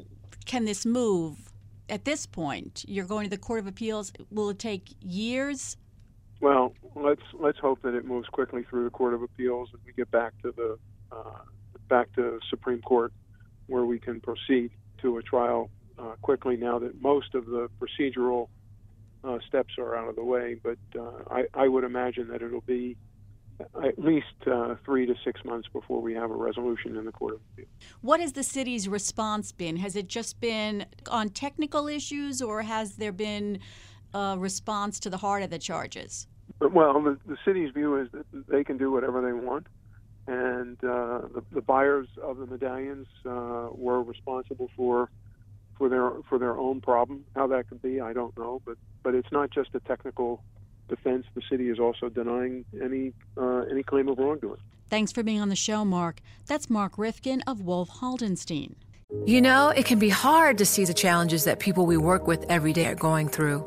can 0.47 0.65
this 0.65 0.85
move 0.85 1.53
at 1.89 2.05
this 2.05 2.27
point? 2.27 2.85
You're 2.89 3.05
going 3.05 3.25
to 3.25 3.31
the 3.31 3.39
Court 3.39 3.61
of 3.61 3.67
Appeals. 3.67 4.13
Will 4.31 4.51
it 4.51 4.59
take 4.59 4.95
years? 5.01 5.77
Well, 6.41 6.73
let's 6.95 7.23
let's 7.35 7.59
hope 7.59 7.83
that 7.83 7.95
it 7.95 8.05
moves 8.05 8.29
quickly 8.29 8.65
through 8.69 8.85
the 8.85 8.91
Court 8.91 9.15
of 9.15 9.23
Appeals 9.23 9.69
and 9.73 9.81
we 9.85 9.93
get 9.93 10.11
back 10.11 10.33
to 10.43 10.53
the 10.53 10.79
uh, 11.13 11.43
back 11.89 12.13
to 12.15 12.41
Supreme 12.49 12.81
Court 12.83 13.13
where 13.67 13.85
we 13.85 13.99
can 13.99 14.21
proceed 14.21 14.71
to 15.03 15.19
a 15.19 15.23
trial 15.23 15.71
uh, 15.99 16.15
quickly 16.23 16.57
now 16.57 16.79
that 16.79 17.01
most 17.01 17.35
of 17.35 17.47
the 17.47 17.69
procedural 17.81 18.49
uh, 19.23 19.39
steps 19.47 19.75
are 19.79 19.97
out 19.97 20.09
of 20.09 20.17
the 20.17 20.25
way. 20.25 20.57
But 20.63 20.79
uh, 20.99 21.11
I, 21.31 21.45
I, 21.55 21.69
would 21.69 21.85
imagine 21.85 22.29
that 22.29 22.43
it'll 22.43 22.63
be 22.63 22.97
at 23.83 23.99
least 23.99 24.27
uh, 24.47 24.77
three 24.85 25.05
to 25.07 25.15
six 25.25 25.45
months 25.45 25.69
before 25.71 26.01
we 26.01 26.15
have 26.15 26.31
a 26.31 26.35
resolution 26.35 26.97
in 26.97 27.05
the 27.05 27.13
Court 27.13 27.35
of 27.35 27.41
Appeal. 27.53 27.67
What 28.01 28.21
has 28.21 28.33
the 28.33 28.43
city's 28.43 28.89
response 28.89 29.53
been? 29.53 29.77
Has 29.77 29.97
it 29.97 30.09
just 30.09 30.41
been 30.41 30.87
on 31.11 31.29
technical 31.29 31.87
issues, 31.87 32.41
or 32.41 32.63
has 32.63 32.97
there 32.97 33.13
been 33.13 33.61
a 34.15 34.37
response 34.39 34.99
to 35.01 35.11
the 35.11 35.19
heart 35.19 35.43
of 35.43 35.51
the 35.51 35.59
charges? 35.59 36.27
Well, 36.61 37.03
the, 37.03 37.19
the 37.27 37.37
city's 37.45 37.73
view 37.73 37.97
is 37.97 38.09
that 38.13 38.27
they 38.49 38.65
can 38.65 38.79
do 38.79 38.91
whatever 38.91 39.21
they 39.21 39.33
want 39.33 39.67
and 40.27 40.77
uh, 40.85 41.23
the, 41.35 41.43
the, 41.53 41.61
buyers 41.61 42.09
of 42.23 42.39
the 42.39 42.47
medallions 42.47 43.07
uh, 43.27 43.69
were 43.73 44.03
responsible 44.03 44.71
for 44.77 45.11
for 45.77 45.89
their 45.89 46.11
for 46.29 46.39
their 46.39 46.57
own 46.59 46.81
problem. 46.81 47.25
How 47.35 47.47
that 47.49 47.69
could 47.69 47.83
be, 47.83 48.01
I 48.01 48.13
don't 48.13 48.37
know. 48.37 48.61
But 48.65 48.77
but 49.03 49.15
it's 49.15 49.33
not 49.33 49.51
just 49.51 49.75
a 49.75 49.81
technical 49.81 50.43
defense. 50.89 51.27
The 51.35 51.43
city 51.51 51.69
is 51.69 51.79
also 51.79 52.09
denying 52.09 52.65
any 52.81 53.13
uh, 53.37 53.63
any 53.71 53.83
claim 53.83 54.09
of 54.09 54.19
wrongdoing. 54.19 54.61
Thanks 54.89 55.13
for 55.13 55.23
being 55.23 55.41
on 55.41 55.49
the 55.49 55.57
show, 55.57 55.85
Mark. 55.85 56.21
That's 56.47 56.69
Mark 56.69 56.99
Rifkin 56.99 57.43
of 57.47 57.63
Wolf 57.63 57.89
Haldenstein. 57.91 58.75
You 59.25 59.41
know, 59.41 59.71
it 59.71 59.87
can 59.87 59.99
be 59.99 60.09
hard 60.09 60.59
to 60.59 60.67
see 60.67 60.85
the 60.85 60.95
challenges 60.95 61.45
that 61.45 61.59
people 61.59 61.87
we 61.87 61.97
work 61.97 62.27
with 62.27 62.45
every 62.49 62.73
day 62.73 62.87
are 62.87 62.95
going 62.95 63.29
through. 63.29 63.67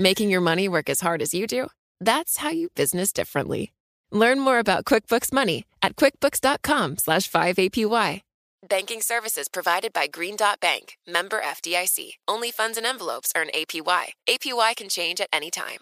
Making 0.00 0.30
your 0.30 0.40
money 0.40 0.68
work 0.68 0.88
as 0.88 1.00
hard 1.00 1.20
as 1.20 1.34
you 1.34 1.48
do? 1.48 1.66
That's 2.00 2.36
how 2.36 2.50
you 2.50 2.68
business 2.76 3.12
differently. 3.12 3.72
Learn 4.12 4.38
more 4.38 4.60
about 4.60 4.84
QuickBooks 4.84 5.32
Money 5.32 5.64
at 5.82 5.96
quickbooks.com 5.96 6.98
slash 6.98 7.28
5APY. 7.28 8.22
Banking 8.68 9.00
services 9.00 9.48
provided 9.48 9.92
by 9.92 10.06
Green 10.06 10.36
Dot 10.36 10.60
Bank, 10.60 10.96
member 11.06 11.40
FDIC. 11.40 12.12
Only 12.28 12.52
funds 12.52 12.78
and 12.78 12.86
envelopes 12.86 13.32
earn 13.36 13.48
APY. 13.48 14.12
APY 14.28 14.76
can 14.76 14.88
change 14.88 15.20
at 15.20 15.28
any 15.32 15.50
time. 15.50 15.78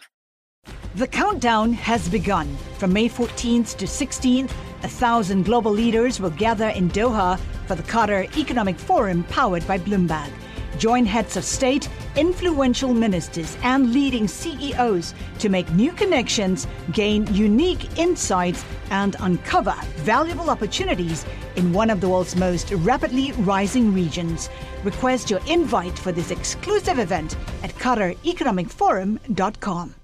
The 0.94 1.06
countdown 1.06 1.74
has 1.74 2.08
begun. 2.08 2.56
From 2.78 2.94
May 2.94 3.10
14th 3.10 3.76
to 3.76 3.84
16th, 3.84 4.50
a 4.82 4.88
thousand 4.88 5.44
global 5.44 5.72
leaders 5.72 6.20
will 6.20 6.30
gather 6.30 6.70
in 6.70 6.88
Doha 6.90 7.38
for 7.66 7.74
the 7.74 7.82
Qatar 7.82 8.34
Economic 8.38 8.78
Forum 8.78 9.24
powered 9.24 9.66
by 9.66 9.76
Bloomberg. 9.78 10.30
Join 10.78 11.06
heads 11.06 11.36
of 11.36 11.44
state, 11.44 11.88
influential 12.16 12.92
ministers, 12.92 13.56
and 13.62 13.92
leading 13.92 14.26
CEOs 14.28 15.14
to 15.38 15.48
make 15.48 15.70
new 15.72 15.92
connections, 15.92 16.66
gain 16.92 17.26
unique 17.32 17.98
insights, 17.98 18.64
and 18.90 19.16
uncover 19.20 19.74
valuable 19.96 20.50
opportunities 20.50 21.24
in 21.56 21.72
one 21.72 21.88
of 21.88 22.00
the 22.00 22.08
world's 22.08 22.36
most 22.36 22.70
rapidly 22.72 23.32
rising 23.32 23.94
regions. 23.94 24.50
Request 24.84 25.30
your 25.30 25.40
invite 25.46 25.98
for 25.98 26.12
this 26.12 26.30
exclusive 26.30 26.98
event 26.98 27.36
at 27.62 27.70
QatarEconomicForum.com. 27.76 29.94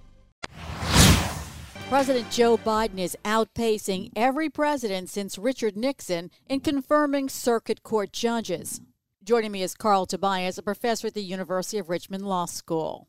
President 1.89 2.31
Joe 2.31 2.57
Biden 2.57 2.99
is 2.99 3.19
outpacing 3.23 4.11
every 4.17 4.49
president 4.49 5.11
since 5.11 5.37
Richard 5.37 5.77
Nixon 5.77 6.31
in 6.49 6.61
confirming 6.61 7.29
circuit 7.29 7.83
court 7.83 8.15
judges. 8.15 8.81
Joining 9.25 9.53
me 9.53 9.63
is 9.63 9.77
Carl 9.77 10.05
Tobias, 10.05 10.59
a 10.59 10.65
professor 10.65 11.07
at 11.07 11.15
the 11.15 11.23
University 11.23 11.79
of 11.79 11.89
Richmond 11.89 12.27
Law 12.27 12.47
School. 12.47 13.07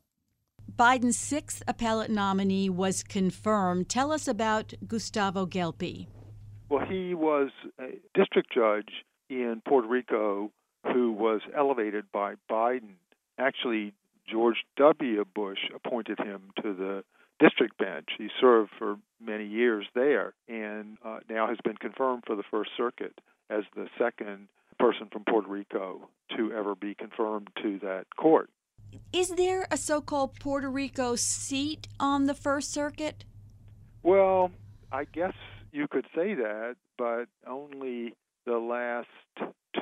Biden's 0.72 1.18
sixth 1.18 1.60
appellate 1.66 2.08
nominee 2.08 2.70
was 2.70 3.02
confirmed. 3.02 3.88
Tell 3.88 4.12
us 4.12 4.28
about 4.28 4.74
Gustavo 4.86 5.44
Gelpi. 5.44 6.06
Well, 6.68 6.86
he 6.86 7.14
was 7.14 7.50
a 7.80 7.98
district 8.14 8.52
judge 8.54 8.90
in 9.28 9.60
Puerto 9.66 9.88
Rico 9.88 10.52
who 10.86 11.10
was 11.10 11.40
elevated 11.56 12.04
by 12.12 12.34
Biden. 12.48 12.94
Actually, 13.36 13.92
George 14.30 14.58
W. 14.76 15.24
Bush 15.34 15.58
appointed 15.74 16.20
him 16.20 16.52
to 16.62 16.74
the 16.74 17.02
district 17.40 17.76
bench. 17.76 18.10
He 18.16 18.28
served 18.40 18.70
for 18.78 18.98
many 19.20 19.46
years 19.46 19.86
there 19.96 20.34
and 20.46 20.96
uh, 21.04 21.18
now 21.28 21.48
has 21.48 21.58
been 21.64 21.76
confirmed 21.76 22.22
for 22.24 22.36
the 22.36 22.44
First 22.48 22.70
Circuit 22.76 23.20
as 23.50 23.64
the 23.74 23.88
second 23.98 24.46
person 24.84 25.08
from 25.10 25.24
Puerto 25.24 25.48
Rico 25.48 26.10
to 26.36 26.52
ever 26.52 26.74
be 26.74 26.94
confirmed 26.94 27.48
to 27.62 27.78
that 27.78 28.04
court. 28.16 28.50
Is 29.14 29.30
there 29.30 29.66
a 29.70 29.78
so 29.78 30.02
called 30.02 30.38
Puerto 30.38 30.68
Rico 30.68 31.16
seat 31.16 31.88
on 31.98 32.26
the 32.26 32.34
First 32.34 32.70
Circuit? 32.70 33.24
Well, 34.02 34.50
I 34.92 35.04
guess 35.04 35.32
you 35.72 35.88
could 35.88 36.04
say 36.14 36.34
that, 36.34 36.76
but 36.98 37.26
only 37.46 38.14
the 38.44 38.58
last 38.58 39.08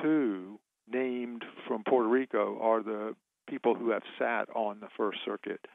two 0.01 0.57
named 0.89 1.43
from 1.67 1.83
Puerto 1.83 2.07
Rico 2.07 2.57
are 2.61 2.81
the 2.81 3.13
people 3.45 3.75
who 3.75 3.89
have 3.89 4.03
sat 4.17 4.49
on 4.55 4.79
the 4.79 4.87
First 4.95 5.19
Circuit. 5.25 5.65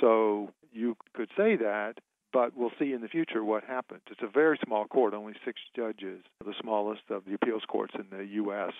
So 0.00 0.50
you 0.72 0.96
could 1.12 1.28
say 1.36 1.56
that, 1.56 1.98
but 2.32 2.56
we'll 2.56 2.72
see 2.78 2.92
in 2.92 3.00
the 3.00 3.08
future 3.08 3.44
what 3.44 3.64
happens. 3.64 4.02
It's 4.10 4.22
a 4.22 4.28
very 4.28 4.58
small 4.64 4.86
court, 4.86 5.14
only 5.14 5.34
six 5.44 5.60
judges, 5.74 6.22
the 6.44 6.54
smallest 6.60 7.02
of 7.10 7.24
the 7.24 7.34
appeals 7.34 7.62
courts 7.68 7.94
in 7.94 8.06
the 8.16 8.24
U.S. 8.24 8.72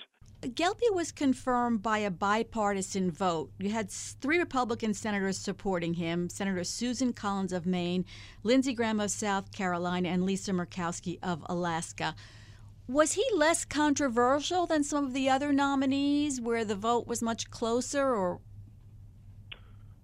Gelpi 0.42 0.92
was 0.92 1.10
confirmed 1.10 1.82
by 1.82 1.98
a 1.98 2.10
bipartisan 2.12 3.10
vote. 3.10 3.50
You 3.58 3.70
had 3.70 3.90
three 3.90 4.38
Republican 4.38 4.94
senators 4.94 5.36
supporting 5.36 5.94
him 5.94 6.28
Senator 6.28 6.62
Susan 6.62 7.12
Collins 7.12 7.52
of 7.52 7.66
Maine, 7.66 8.04
Lindsey 8.44 8.72
Graham 8.72 9.00
of 9.00 9.10
South 9.10 9.50
Carolina, 9.50 10.08
and 10.08 10.24
Lisa 10.24 10.52
Murkowski 10.52 11.18
of 11.22 11.44
Alaska. 11.46 12.14
Was 12.86 13.14
he 13.14 13.24
less 13.34 13.64
controversial 13.64 14.66
than 14.66 14.84
some 14.84 15.04
of 15.04 15.12
the 15.12 15.28
other 15.28 15.52
nominees 15.52 16.40
where 16.40 16.64
the 16.64 16.76
vote 16.76 17.06
was 17.06 17.20
much 17.20 17.50
closer 17.50 18.14
or 18.14 18.40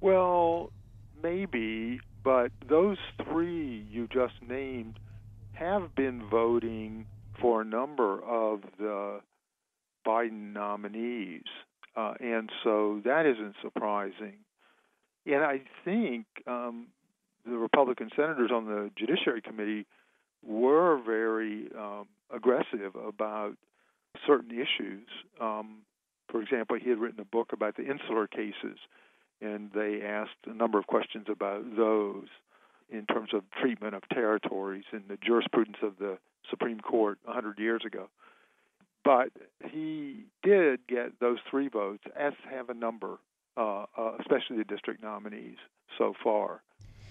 Well, 0.00 0.72
maybe, 1.22 2.00
but 2.24 2.50
those 2.68 2.96
three 3.28 3.86
you 3.90 4.08
just 4.12 4.34
named 4.48 4.98
have 5.52 5.94
been 5.94 6.22
voting 6.30 7.06
for 7.40 7.60
a 7.60 7.64
number 7.64 8.22
of 8.24 8.62
the 8.78 9.20
Biden 10.06 10.52
nominees. 10.52 11.42
Uh, 11.96 12.14
and 12.20 12.50
so 12.64 13.00
that 13.04 13.24
isn't 13.26 13.54
surprising. 13.62 14.38
And 15.26 15.44
I 15.44 15.60
think 15.84 16.26
um, 16.46 16.88
the 17.46 17.56
Republican 17.56 18.10
senators 18.16 18.50
on 18.52 18.66
the 18.66 18.90
Judiciary 18.96 19.40
Committee 19.40 19.86
were 20.42 21.00
very 21.04 21.68
um, 21.78 22.06
aggressive 22.34 22.94
about 22.96 23.54
certain 24.26 24.50
issues. 24.50 25.06
Um, 25.40 25.82
for 26.30 26.42
example, 26.42 26.76
he 26.82 26.90
had 26.90 26.98
written 26.98 27.20
a 27.20 27.24
book 27.24 27.52
about 27.52 27.76
the 27.76 27.84
insular 27.84 28.26
cases, 28.26 28.78
and 29.44 29.70
they 29.72 30.02
asked 30.02 30.46
a 30.46 30.54
number 30.54 30.78
of 30.78 30.86
questions 30.86 31.26
about 31.28 31.76
those 31.76 32.28
in 32.90 33.06
terms 33.06 33.30
of 33.34 33.42
treatment 33.60 33.94
of 33.94 34.02
territories 34.08 34.84
and 34.92 35.02
the 35.08 35.16
jurisprudence 35.16 35.78
of 35.82 35.98
the 35.98 36.18
Supreme 36.50 36.80
Court 36.80 37.18
100 37.24 37.58
years 37.58 37.82
ago. 37.84 38.08
But 39.04 39.30
he 39.70 40.24
did 40.42 40.86
get 40.88 41.20
those 41.20 41.38
three 41.50 41.68
votes, 41.68 42.04
as 42.16 42.32
have 42.50 42.70
a 42.70 42.74
number, 42.74 43.18
uh, 43.56 43.84
uh, 43.96 44.12
especially 44.20 44.56
the 44.56 44.64
district 44.64 45.02
nominees 45.02 45.58
so 45.98 46.14
far. 46.22 46.62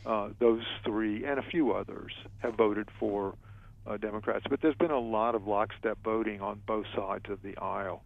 Uh, 0.06 0.30
those 0.40 0.64
three 0.84 1.24
and 1.26 1.40
a 1.40 1.44
few 1.44 1.72
others 1.72 2.12
have 2.40 2.56
voted 2.56 2.90
for 3.00 3.36
uh, 3.86 3.98
Democrats. 3.98 4.46
But 4.50 4.62
there's 4.62 4.76
been 4.76 4.92
a 4.92 5.00
lot 5.00 5.36
of 5.36 5.48
lockstep 5.48 6.00
voting 6.04 6.42
on 6.42 6.62
both 6.66 6.86
sides 6.96 7.26
of 7.30 7.42
the 7.42 7.58
aisle. 7.58 8.04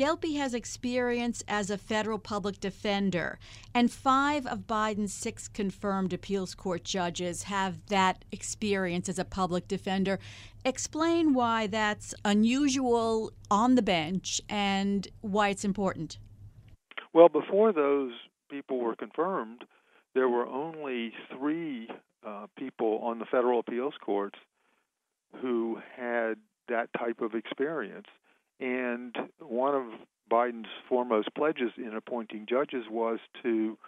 Gelpi 0.00 0.38
has 0.38 0.54
experience 0.54 1.44
as 1.46 1.68
a 1.68 1.76
federal 1.76 2.18
public 2.18 2.58
defender, 2.58 3.38
and 3.74 3.92
five 3.92 4.46
of 4.46 4.60
Biden's 4.60 5.12
six 5.12 5.46
confirmed 5.46 6.14
appeals 6.14 6.54
court 6.54 6.84
judges 6.84 7.42
have 7.42 7.84
that 7.88 8.24
experience 8.32 9.10
as 9.10 9.18
a 9.18 9.26
public 9.26 9.68
defender. 9.68 10.18
Explain 10.64 11.34
why 11.34 11.66
that's 11.66 12.14
unusual 12.24 13.30
on 13.50 13.74
the 13.74 13.82
bench 13.82 14.40
and 14.48 15.06
why 15.20 15.50
it's 15.50 15.66
important. 15.66 16.16
Well, 17.12 17.28
before 17.28 17.70
those 17.70 18.12
people 18.50 18.78
were 18.78 18.96
confirmed, 18.96 19.64
there 20.14 20.30
were 20.30 20.46
only 20.46 21.12
three 21.36 21.90
uh, 22.26 22.46
people 22.56 23.00
on 23.02 23.18
the 23.18 23.26
federal 23.26 23.60
appeals 23.60 23.92
courts 24.00 24.38
who 25.42 25.78
had 25.94 26.36
that 26.68 26.88
type 26.98 27.20
of 27.20 27.34
experience. 27.34 28.06
And 28.60 29.16
one 29.38 29.74
of 29.74 29.84
Biden's 30.30 30.68
foremost 30.88 31.34
pledges 31.34 31.72
in 31.76 31.94
appointing 31.94 32.46
judges 32.48 32.84
was 32.90 33.18
to 33.42 33.78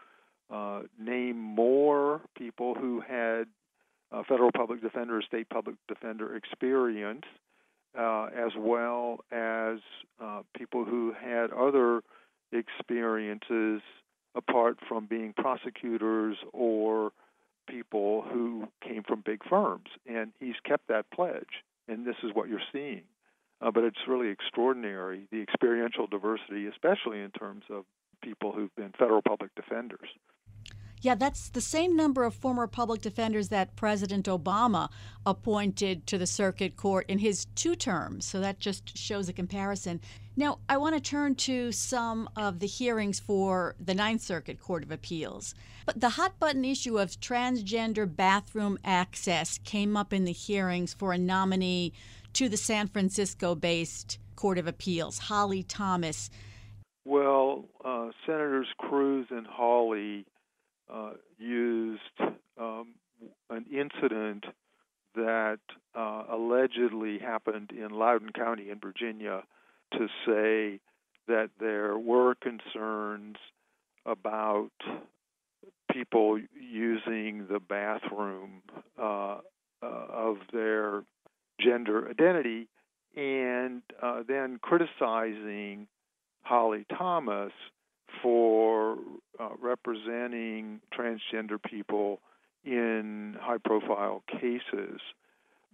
uh, 0.50 0.82
name 0.98 1.38
more 1.38 2.22
people 2.36 2.74
who 2.74 3.00
had 3.00 3.44
uh, 4.10 4.22
federal 4.28 4.50
public 4.52 4.82
defender 4.82 5.18
or 5.18 5.22
state 5.22 5.48
public 5.48 5.76
defender 5.88 6.34
experience, 6.36 7.24
uh, 7.98 8.28
as 8.36 8.52
well 8.56 9.20
as 9.30 9.78
uh, 10.22 10.42
people 10.56 10.84
who 10.84 11.12
had 11.12 11.52
other 11.52 12.02
experiences 12.52 13.80
apart 14.34 14.78
from 14.88 15.06
being 15.06 15.32
prosecutors 15.36 16.36
or 16.52 17.12
people 17.68 18.22
who 18.22 18.66
came 18.82 19.02
from 19.02 19.22
big 19.24 19.40
firms. 19.48 19.88
And 20.06 20.32
he's 20.40 20.56
kept 20.64 20.88
that 20.88 21.10
pledge, 21.10 21.62
and 21.88 22.06
this 22.06 22.16
is 22.22 22.30
what 22.34 22.48
you're 22.48 22.60
seeing. 22.72 23.02
Uh, 23.62 23.70
but 23.70 23.84
it's 23.84 23.98
really 24.08 24.28
extraordinary 24.28 25.28
the 25.30 25.40
experiential 25.40 26.06
diversity, 26.06 26.66
especially 26.66 27.20
in 27.20 27.30
terms 27.30 27.64
of 27.70 27.84
people 28.22 28.52
who've 28.52 28.74
been 28.74 28.92
federal 28.98 29.22
public 29.22 29.54
defenders. 29.54 30.08
Yeah, 31.00 31.16
that's 31.16 31.48
the 31.48 31.60
same 31.60 31.96
number 31.96 32.22
of 32.22 32.32
former 32.32 32.68
public 32.68 33.02
defenders 33.02 33.48
that 33.48 33.74
President 33.74 34.26
Obama 34.26 34.88
appointed 35.26 36.06
to 36.06 36.16
the 36.16 36.28
circuit 36.28 36.76
court 36.76 37.06
in 37.08 37.18
his 37.18 37.46
two 37.56 37.74
terms. 37.74 38.24
So 38.24 38.38
that 38.38 38.60
just 38.60 38.96
shows 38.96 39.28
a 39.28 39.32
comparison. 39.32 40.00
Now, 40.36 40.60
I 40.68 40.76
want 40.76 40.94
to 40.94 41.00
turn 41.00 41.34
to 41.36 41.72
some 41.72 42.30
of 42.36 42.60
the 42.60 42.68
hearings 42.68 43.18
for 43.18 43.74
the 43.80 43.94
Ninth 43.94 44.22
Circuit 44.22 44.60
Court 44.60 44.84
of 44.84 44.92
Appeals. 44.92 45.56
But 45.86 46.00
the 46.00 46.10
hot 46.10 46.38
button 46.38 46.64
issue 46.64 47.00
of 47.00 47.10
transgender 47.20 48.06
bathroom 48.06 48.78
access 48.84 49.58
came 49.58 49.96
up 49.96 50.12
in 50.12 50.24
the 50.24 50.32
hearings 50.32 50.94
for 50.94 51.12
a 51.12 51.18
nominee 51.18 51.92
to 52.34 52.48
the 52.48 52.56
San 52.56 52.88
Francisco 52.88 53.54
based 53.54 54.18
Court 54.36 54.58
of 54.58 54.66
Appeals, 54.66 55.18
Holly 55.18 55.62
Thomas. 55.62 56.30
Well, 57.04 57.64
uh, 57.84 58.08
Senators 58.26 58.68
Cruz 58.78 59.26
and 59.30 59.46
Hawley 59.46 60.24
uh, 60.92 61.12
used 61.38 62.00
um, 62.58 62.94
an 63.50 63.66
incident 63.72 64.44
that 65.14 65.60
uh, 65.94 66.24
allegedly 66.30 67.18
happened 67.18 67.70
in 67.70 67.90
Loudoun 67.90 68.30
County 68.32 68.70
in 68.70 68.78
Virginia 68.80 69.42
to 69.92 70.06
say 70.26 70.80
that 71.28 71.50
there 71.60 71.98
were 71.98 72.34
concerns 72.34 73.36
about 74.06 74.70
people 75.92 76.38
using 76.58 77.46
the 77.50 77.60
bathroom 77.60 78.62
uh, 79.00 79.38
uh, 79.82 80.06
of 80.10 80.36
their 80.52 81.02
gender 81.60 82.08
identity 82.08 82.68
and 83.16 83.82
uh, 84.02 84.22
then 84.26 84.58
criticizing 84.62 85.86
Holly 86.42 86.86
Thomas 86.96 87.52
for 88.22 88.96
uh, 89.38 89.50
representing 89.60 90.80
transgender 90.96 91.62
people 91.62 92.20
in 92.64 93.36
high 93.40 93.58
profile 93.58 94.22
cases. 94.28 95.00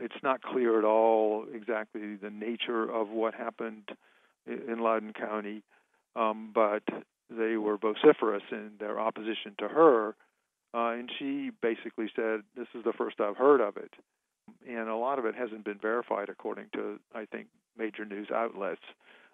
It's 0.00 0.22
not 0.22 0.42
clear 0.42 0.78
at 0.78 0.84
all 0.84 1.44
exactly 1.52 2.16
the 2.16 2.30
nature 2.30 2.84
of 2.84 3.08
what 3.08 3.34
happened 3.34 3.88
in 4.46 4.78
Loudoun 4.78 5.12
County, 5.12 5.62
um, 6.16 6.50
but 6.54 6.82
they 7.28 7.56
were 7.56 7.76
vociferous 7.76 8.42
in 8.50 8.72
their 8.78 8.98
opposition 8.98 9.54
to 9.58 9.68
her. 9.68 10.14
Uh, 10.72 10.90
and 10.90 11.10
she 11.18 11.50
basically 11.62 12.10
said, 12.14 12.40
This 12.56 12.68
is 12.74 12.84
the 12.84 12.92
first 12.92 13.20
I've 13.20 13.36
heard 13.36 13.60
of 13.60 13.76
it. 13.76 13.92
And 14.66 14.88
a 14.88 14.96
lot 14.96 15.18
of 15.18 15.24
it 15.24 15.34
hasn't 15.34 15.64
been 15.64 15.78
verified, 15.80 16.28
according 16.28 16.66
to, 16.74 16.98
I 17.14 17.24
think, 17.24 17.48
major 17.76 18.04
news 18.04 18.28
outlets 18.34 18.82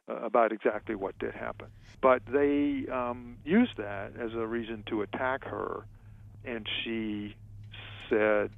uh, 0.08 0.16
about 0.16 0.52
exactly 0.52 0.94
what 0.94 1.18
did 1.18 1.34
happen. 1.34 1.68
But 2.00 2.22
they 2.26 2.86
um, 2.92 3.36
used 3.44 3.76
that 3.78 4.12
as 4.18 4.32
a 4.34 4.46
reason 4.46 4.84
to 4.88 5.02
attack 5.02 5.44
her, 5.44 5.86
and 6.44 6.66
she 6.82 7.34
said 8.10 8.50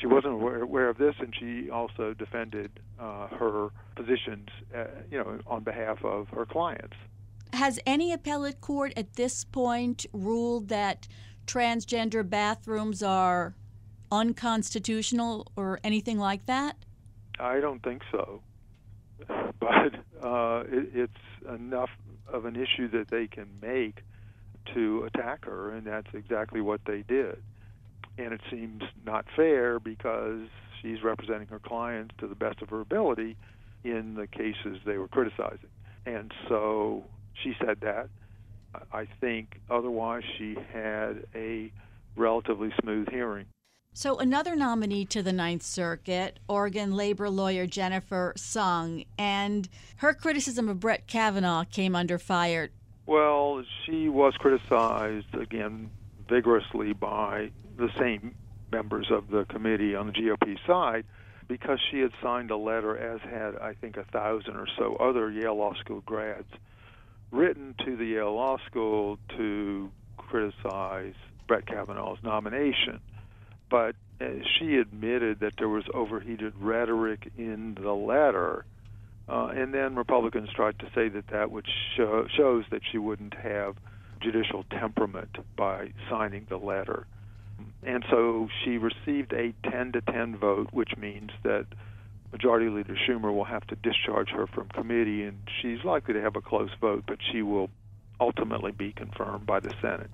she 0.00 0.06
wasn't 0.06 0.34
aware, 0.34 0.62
aware 0.62 0.88
of 0.88 0.98
this, 0.98 1.14
and 1.18 1.34
she 1.38 1.70
also 1.70 2.14
defended 2.14 2.70
uh, 3.00 3.28
her 3.28 3.68
positions, 3.96 4.48
uh, 4.76 4.84
you 5.10 5.18
know, 5.18 5.38
on 5.46 5.62
behalf 5.62 6.04
of 6.04 6.28
her 6.28 6.44
clients. 6.44 6.96
Has 7.52 7.78
any 7.86 8.12
appellate 8.12 8.60
court 8.60 8.92
at 8.96 9.14
this 9.14 9.44
point 9.44 10.06
ruled 10.12 10.68
that 10.68 11.06
transgender 11.46 12.28
bathrooms 12.28 13.02
are 13.02 13.54
unconstitutional 14.10 15.46
or 15.56 15.80
anything 15.84 16.18
like 16.18 16.46
that? 16.46 16.76
I 17.38 17.60
don't 17.60 17.82
think 17.82 18.02
so. 18.10 18.40
But 19.60 19.94
uh, 20.22 20.64
it, 20.68 20.90
it's 20.94 21.48
enough 21.48 21.88
of 22.30 22.44
an 22.44 22.54
issue 22.56 22.90
that 22.90 23.08
they 23.10 23.26
can 23.26 23.46
make 23.62 24.02
to 24.74 25.04
attack 25.04 25.44
her, 25.46 25.70
and 25.70 25.86
that's 25.86 26.08
exactly 26.12 26.60
what 26.60 26.80
they 26.86 27.02
did. 27.06 27.42
And 28.18 28.34
it 28.34 28.40
seems 28.50 28.82
not 29.06 29.24
fair 29.34 29.78
because 29.78 30.48
she's 30.82 31.02
representing 31.02 31.48
her 31.48 31.58
clients 31.58 32.14
to 32.18 32.26
the 32.26 32.34
best 32.34 32.60
of 32.60 32.68
her 32.70 32.80
ability 32.80 33.36
in 33.84 34.14
the 34.14 34.26
cases 34.26 34.78
they 34.84 34.98
were 34.98 35.08
criticizing. 35.08 35.70
And 36.06 36.32
so 36.48 37.04
she 37.42 37.54
said 37.64 37.78
that. 37.80 38.08
I 38.92 39.06
think 39.20 39.60
otherwise 39.70 40.24
she 40.36 40.56
had 40.72 41.24
a 41.34 41.70
relatively 42.16 42.72
smooth 42.82 43.08
hearing. 43.10 43.46
So, 43.96 44.18
another 44.18 44.56
nominee 44.56 45.04
to 45.06 45.22
the 45.22 45.32
Ninth 45.32 45.62
Circuit, 45.62 46.40
Oregon 46.48 46.96
labor 46.96 47.30
lawyer 47.30 47.64
Jennifer 47.64 48.32
Sung, 48.36 49.04
and 49.16 49.68
her 49.98 50.12
criticism 50.12 50.68
of 50.68 50.80
Brett 50.80 51.06
Kavanaugh 51.06 51.62
came 51.62 51.94
under 51.94 52.18
fire. 52.18 52.70
Well, 53.06 53.62
she 53.86 54.08
was 54.08 54.34
criticized 54.36 55.32
again 55.36 55.92
vigorously 56.28 56.92
by 56.92 57.52
the 57.76 57.88
same 57.96 58.34
members 58.72 59.12
of 59.12 59.28
the 59.28 59.44
committee 59.44 59.94
on 59.94 60.08
the 60.08 60.12
GOP 60.12 60.58
side 60.66 61.04
because 61.46 61.78
she 61.92 62.00
had 62.00 62.10
signed 62.20 62.50
a 62.50 62.56
letter, 62.56 62.98
as 62.98 63.20
had 63.20 63.54
I 63.62 63.74
think 63.74 63.96
a 63.96 64.04
thousand 64.04 64.56
or 64.56 64.66
so 64.76 64.96
other 64.96 65.30
Yale 65.30 65.54
Law 65.54 65.74
School 65.74 66.00
grads, 66.04 66.50
written 67.30 67.76
to 67.84 67.96
the 67.96 68.06
Yale 68.06 68.34
Law 68.34 68.58
School 68.66 69.20
to 69.36 69.88
criticize 70.16 71.14
Brett 71.46 71.66
Kavanaugh's 71.66 72.18
nomination. 72.24 73.00
But 73.74 73.96
she 74.20 74.76
admitted 74.76 75.40
that 75.40 75.54
there 75.58 75.68
was 75.68 75.82
overheated 75.92 76.52
rhetoric 76.60 77.32
in 77.36 77.74
the 77.74 77.92
letter. 77.92 78.64
Uh, 79.28 79.46
and 79.46 79.74
then 79.74 79.96
Republicans 79.96 80.48
tried 80.54 80.78
to 80.78 80.86
say 80.94 81.08
that 81.08 81.26
that 81.32 81.50
would 81.50 81.66
show, 81.96 82.28
shows 82.36 82.66
that 82.70 82.82
she 82.92 82.98
wouldn't 82.98 83.34
have 83.34 83.74
judicial 84.20 84.64
temperament 84.70 85.38
by 85.56 85.92
signing 86.08 86.46
the 86.48 86.56
letter. 86.56 87.08
And 87.82 88.04
so 88.08 88.48
she 88.64 88.78
received 88.78 89.32
a 89.32 89.52
10 89.68 89.90
to 89.90 90.02
10 90.02 90.36
vote, 90.36 90.68
which 90.70 90.96
means 90.96 91.32
that 91.42 91.66
Majority 92.30 92.68
Leader 92.68 92.96
Schumer 93.08 93.34
will 93.34 93.42
have 93.42 93.66
to 93.66 93.74
discharge 93.74 94.28
her 94.28 94.46
from 94.46 94.68
committee, 94.68 95.24
and 95.24 95.38
she's 95.60 95.82
likely 95.82 96.14
to 96.14 96.20
have 96.20 96.36
a 96.36 96.40
close 96.40 96.70
vote, 96.80 97.02
but 97.08 97.18
she 97.32 97.42
will 97.42 97.70
ultimately 98.20 98.70
be 98.70 98.92
confirmed 98.92 99.46
by 99.46 99.58
the 99.58 99.74
Senate. 99.82 100.12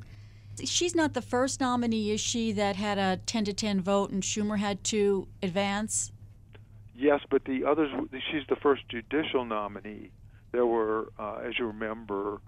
She's 0.65 0.95
not 0.95 1.15
the 1.15 1.23
first 1.23 1.61
nominee, 1.61 2.11
is 2.11 2.21
she, 2.21 2.53
that 2.53 2.77
had 2.77 2.99
a 2.99 3.19
10 3.27 3.45
to 3.47 3.53
10 3.53 3.81
vote 3.81 4.11
and 4.11 4.23
Schumer 4.23 4.59
had 4.59 4.83
to 4.85 5.29
advance? 5.43 6.13
Yes, 6.95 7.21
but 7.31 7.45
the 7.45 7.65
others, 7.65 7.91
she's 8.31 8.43
the 8.49 8.57
first 8.57 8.83
judicial 8.89 9.45
nominee. 9.45 10.11
There 10.53 10.67
were, 10.67 11.13
uh, 11.19 11.41
as 11.47 11.59
you 11.59 11.67
remember, 11.67 12.41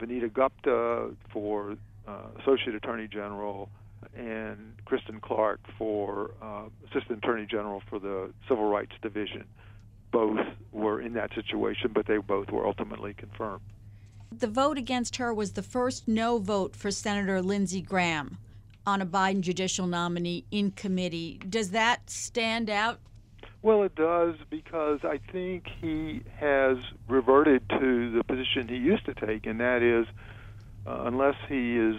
Vanita 0.00 0.32
Gupta 0.32 1.10
for 1.32 1.76
uh, 2.06 2.12
Associate 2.40 2.74
Attorney 2.74 3.08
General, 3.08 3.70
and 4.16 4.74
Kristen 4.84 5.20
Clarke 5.20 5.60
for 5.76 6.32
uh, 6.42 6.64
Assistant 6.90 7.18
Attorney 7.18 7.46
General 7.46 7.82
for 7.88 7.98
the 7.98 8.30
Civil 8.48 8.68
Rights 8.68 8.92
Division. 9.02 9.44
Both 10.12 10.38
were 10.72 11.00
in 11.00 11.12
that 11.14 11.34
situation, 11.34 11.90
but 11.92 12.06
they 12.06 12.18
both 12.18 12.50
were 12.50 12.66
ultimately 12.66 13.14
confirmed. 13.14 13.62
The 14.30 14.46
vote 14.46 14.78
against 14.78 15.16
her 15.16 15.32
was 15.32 15.52
the 15.52 15.62
first 15.62 16.06
no 16.06 16.38
vote 16.38 16.76
for 16.76 16.90
Senator 16.90 17.40
Lindsey 17.40 17.80
Graham 17.80 18.38
on 18.86 19.00
a 19.00 19.06
Biden 19.06 19.40
judicial 19.40 19.86
nominee 19.86 20.44
in 20.50 20.70
committee. 20.70 21.40
Does 21.48 21.70
that 21.70 22.08
stand 22.10 22.70
out? 22.70 23.00
Well, 23.62 23.82
it 23.82 23.94
does 23.94 24.36
because 24.50 25.00
I 25.02 25.18
think 25.32 25.66
he 25.80 26.22
has 26.36 26.76
reverted 27.08 27.68
to 27.70 28.12
the 28.12 28.22
position 28.22 28.68
he 28.68 28.76
used 28.76 29.04
to 29.06 29.14
take, 29.14 29.46
and 29.46 29.60
that 29.60 29.82
is, 29.82 30.06
uh, 30.86 31.02
unless 31.06 31.34
he 31.48 31.76
is 31.76 31.96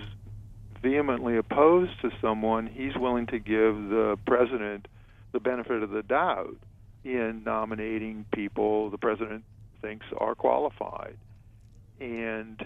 vehemently 0.82 1.36
opposed 1.36 2.00
to 2.02 2.12
someone, 2.22 2.68
he's 2.68 2.96
willing 2.96 3.28
to 3.28 3.40
give 3.40 3.76
the 3.90 4.18
president 4.26 4.88
the 5.32 5.40
benefit 5.40 5.84
of 5.84 5.90
the 5.90 6.04
doubt 6.04 6.58
in 7.04 7.44
nominating 7.44 8.26
people 8.34 8.90
the 8.90 8.98
president 8.98 9.44
thinks 9.82 10.06
are 10.18 10.36
qualified. 10.36 11.18
And 12.00 12.66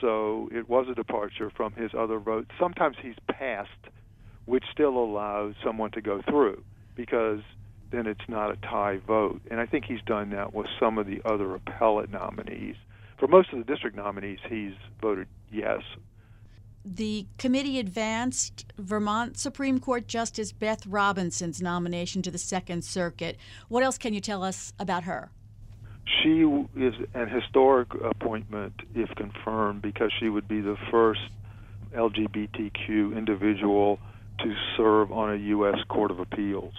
so 0.00 0.48
it 0.52 0.68
was 0.68 0.86
a 0.90 0.94
departure 0.94 1.50
from 1.50 1.72
his 1.72 1.92
other 1.96 2.18
votes. 2.18 2.50
Sometimes 2.58 2.96
he's 3.00 3.16
passed, 3.28 3.70
which 4.44 4.64
still 4.72 4.96
allows 4.96 5.54
someone 5.64 5.90
to 5.92 6.00
go 6.00 6.22
through 6.28 6.62
because 6.94 7.40
then 7.90 8.06
it's 8.06 8.28
not 8.28 8.50
a 8.50 8.56
tie 8.56 8.98
vote. 9.06 9.40
And 9.50 9.60
I 9.60 9.66
think 9.66 9.84
he's 9.84 10.02
done 10.06 10.30
that 10.30 10.54
with 10.54 10.66
some 10.80 10.98
of 10.98 11.06
the 11.06 11.22
other 11.24 11.54
appellate 11.54 12.10
nominees. 12.10 12.76
For 13.18 13.28
most 13.28 13.52
of 13.52 13.58
the 13.58 13.64
district 13.64 13.96
nominees, 13.96 14.40
he's 14.48 14.74
voted 15.00 15.28
yes 15.52 15.82
the 16.84 17.26
committee 17.38 17.78
advanced 17.78 18.66
Vermont 18.76 19.38
Supreme 19.38 19.80
Court 19.80 20.06
Justice 20.06 20.52
Beth 20.52 20.86
Robinson's 20.86 21.62
nomination 21.62 22.20
to 22.22 22.30
the 22.30 22.38
Second 22.38 22.84
Circuit. 22.84 23.38
What 23.68 23.82
else 23.82 23.96
can 23.96 24.12
you 24.12 24.20
tell 24.20 24.42
us 24.42 24.74
about 24.78 25.04
her? 25.04 25.30
She 26.06 26.42
is 26.76 26.94
an 27.14 27.28
historic 27.28 27.88
appointment 27.94 28.74
if 28.94 29.08
confirmed 29.16 29.82
because 29.82 30.12
she 30.18 30.28
would 30.28 30.46
be 30.46 30.60
the 30.60 30.76
first 30.90 31.20
LGBTQ 31.94 33.16
individual 33.16 33.98
to 34.40 34.54
serve 34.76 35.12
on 35.12 35.32
a 35.32 35.36
U.S. 35.36 35.78
Court 35.88 36.10
of 36.10 36.18
Appeals. 36.18 36.74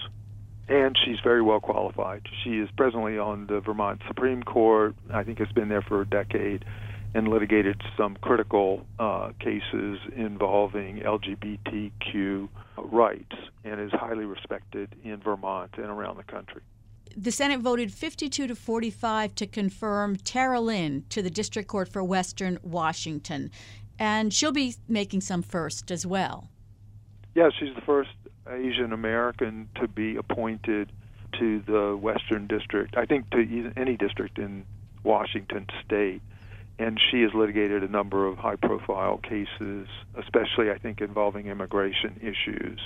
And 0.68 0.98
she's 1.06 1.18
very 1.24 1.42
well 1.42 1.60
qualified. 1.60 2.24
She 2.44 2.58
is 2.58 2.70
presently 2.76 3.18
on 3.18 3.48
the 3.48 3.60
Vermont 3.60 4.02
Supreme 4.08 4.44
Court. 4.44 4.96
I 5.14 5.24
think 5.24 5.40
has 5.40 5.52
been 5.52 5.70
there 5.70 5.84
for 5.84 6.02
a 6.02 6.06
decade 6.06 6.66
and 7.14 7.28
litigated 7.28 7.82
some 7.96 8.18
critical 8.18 8.86
uh, 9.00 9.32
cases 9.40 10.00
involving 10.16 10.98
LGBTQ 10.98 12.50
rights 12.78 13.36
and 13.64 13.80
is 13.80 13.92
highly 13.92 14.26
respected 14.26 14.94
in 15.04 15.18
Vermont 15.18 15.72
and 15.78 15.86
around 15.86 16.18
the 16.18 16.24
country. 16.24 16.62
The 17.18 17.32
Senate 17.32 17.62
voted 17.62 17.94
52 17.94 18.48
to 18.48 18.56
45 18.56 19.36
to 19.36 19.48
confirm 19.48 20.18
Tana 20.18 20.60
Lin 20.60 21.06
to 21.10 21.22
the 21.22 21.30
District 21.30 21.68
Court 21.68 21.88
for 21.88 22.04
Western 22.04 22.60
Washington. 22.62 23.52
And 23.98 24.34
she'll 24.34 24.52
be 24.52 24.76
making 24.90 25.22
some 25.22 25.42
first 25.42 25.92
as 25.92 26.06
well. 26.06 26.50
Yeah, 27.34 27.50
she's 27.58 27.74
the 27.74 27.82
first 27.82 28.10
Asian 28.50 28.92
American 28.92 29.70
to 29.76 29.88
be 29.88 30.18
appointed 30.18 30.92
to 31.40 31.62
the 31.62 31.96
Western 31.96 32.48
District. 32.48 32.98
I 32.98 33.06
think 33.06 33.30
to 33.30 33.72
any 33.78 33.96
district 33.96 34.38
in 34.38 34.66
Washington 35.04 35.68
state 35.86 36.22
and 36.78 37.00
she 37.10 37.22
has 37.22 37.34
litigated 37.34 37.84
a 37.84 37.88
number 37.88 38.28
of 38.28 38.38
high 38.38 38.58
profile 38.58 39.18
cases, 39.18 39.88
especially, 40.18 40.70
I 40.72 40.78
think, 40.78 41.00
involving 41.00 41.48
immigration 41.48 42.20
issues. 42.22 42.80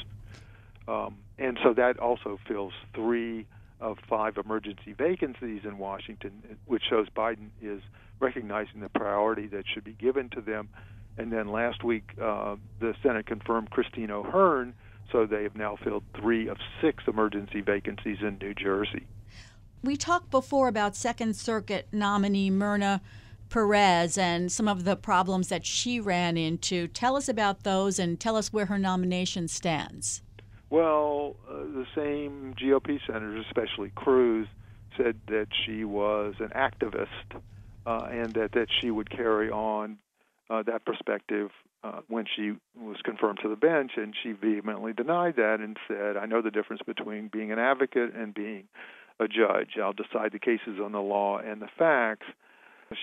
Um, 0.87 1.17
and 1.37 1.57
so 1.63 1.73
that 1.73 1.97
also 1.97 2.39
fills 2.47 2.73
three 2.93 3.47
of 3.79 3.97
five 4.09 4.37
emergency 4.37 4.93
vacancies 4.93 5.61
in 5.63 5.77
Washington, 5.77 6.57
which 6.65 6.83
shows 6.89 7.07
Biden 7.15 7.49
is 7.61 7.81
recognizing 8.19 8.81
the 8.81 8.89
priority 8.89 9.47
that 9.47 9.65
should 9.73 9.83
be 9.83 9.93
given 9.93 10.29
to 10.29 10.41
them. 10.41 10.69
And 11.17 11.31
then 11.31 11.51
last 11.51 11.83
week, 11.83 12.11
uh, 12.21 12.55
the 12.79 12.93
Senate 13.03 13.25
confirmed 13.25 13.71
Christine 13.71 14.11
O'Hearn, 14.11 14.73
so 15.11 15.25
they 15.25 15.43
have 15.43 15.55
now 15.55 15.77
filled 15.83 16.03
three 16.15 16.47
of 16.47 16.57
six 16.81 17.03
emergency 17.07 17.61
vacancies 17.61 18.17
in 18.21 18.37
New 18.39 18.53
Jersey. 18.53 19.07
We 19.83 19.95
talked 19.95 20.29
before 20.29 20.67
about 20.67 20.95
Second 20.95 21.35
Circuit 21.35 21.87
nominee 21.91 22.49
Myrna 22.49 23.01
Perez 23.49 24.17
and 24.17 24.51
some 24.51 24.67
of 24.67 24.83
the 24.83 24.95
problems 24.95 25.47
that 25.47 25.65
she 25.65 25.99
ran 25.99 26.37
into. 26.37 26.87
Tell 26.87 27.15
us 27.15 27.27
about 27.27 27.63
those 27.63 27.97
and 27.97 28.19
tell 28.19 28.35
us 28.35 28.53
where 28.53 28.67
her 28.67 28.77
nomination 28.77 29.47
stands. 29.47 30.21
Well, 30.69 31.35
uh, 31.49 31.53
the 31.53 31.85
same 31.95 32.53
GOP 32.61 32.99
senators, 33.07 33.45
especially 33.47 33.91
Cruz, 33.95 34.47
said 34.97 35.15
that 35.27 35.47
she 35.65 35.83
was 35.83 36.35
an 36.39 36.49
activist 36.49 37.07
uh, 37.85 38.07
and 38.11 38.33
that, 38.33 38.51
that 38.53 38.67
she 38.79 38.91
would 38.91 39.09
carry 39.09 39.49
on 39.49 39.97
uh, 40.49 40.63
that 40.63 40.85
perspective 40.85 41.49
uh, 41.83 42.01
when 42.07 42.25
she 42.35 42.53
was 42.79 42.97
confirmed 43.03 43.39
to 43.41 43.49
the 43.49 43.55
bench, 43.55 43.91
and 43.95 44.13
she 44.21 44.31
vehemently 44.31 44.93
denied 44.93 45.35
that 45.37 45.59
and 45.59 45.77
said, 45.87 46.17
I 46.17 46.25
know 46.25 46.41
the 46.41 46.51
difference 46.51 46.81
between 46.85 47.29
being 47.29 47.51
an 47.51 47.59
advocate 47.59 48.13
and 48.13 48.33
being 48.33 48.65
a 49.19 49.27
judge. 49.27 49.77
I'll 49.81 49.93
decide 49.93 50.31
the 50.33 50.39
cases 50.39 50.79
on 50.83 50.91
the 50.91 51.01
law 51.01 51.37
and 51.37 51.61
the 51.61 51.69
facts. 51.77 52.27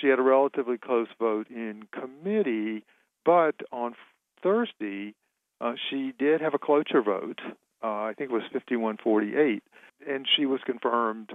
She 0.01 0.09
had 0.09 0.19
a 0.19 0.23
relatively 0.23 0.79
close 0.79 1.09
vote 1.19 1.49
in 1.49 1.85
committee, 1.93 2.85
but 3.25 3.55
on 3.73 3.95
Thursday, 4.43 5.15
uh, 5.61 5.73
she 5.91 6.13
did 6.19 6.41
have 6.41 6.55
a 6.55 6.59
cloture 6.59 7.03
vote. 7.03 7.41
Uh, 7.83 7.87
I 7.87 8.15
think 8.17 8.31
it 8.31 8.35
was 8.35 8.43
51-48, 8.55 9.61
and 10.09 10.27
she 10.37 10.47
was 10.47 10.61
confirmed 10.65 11.31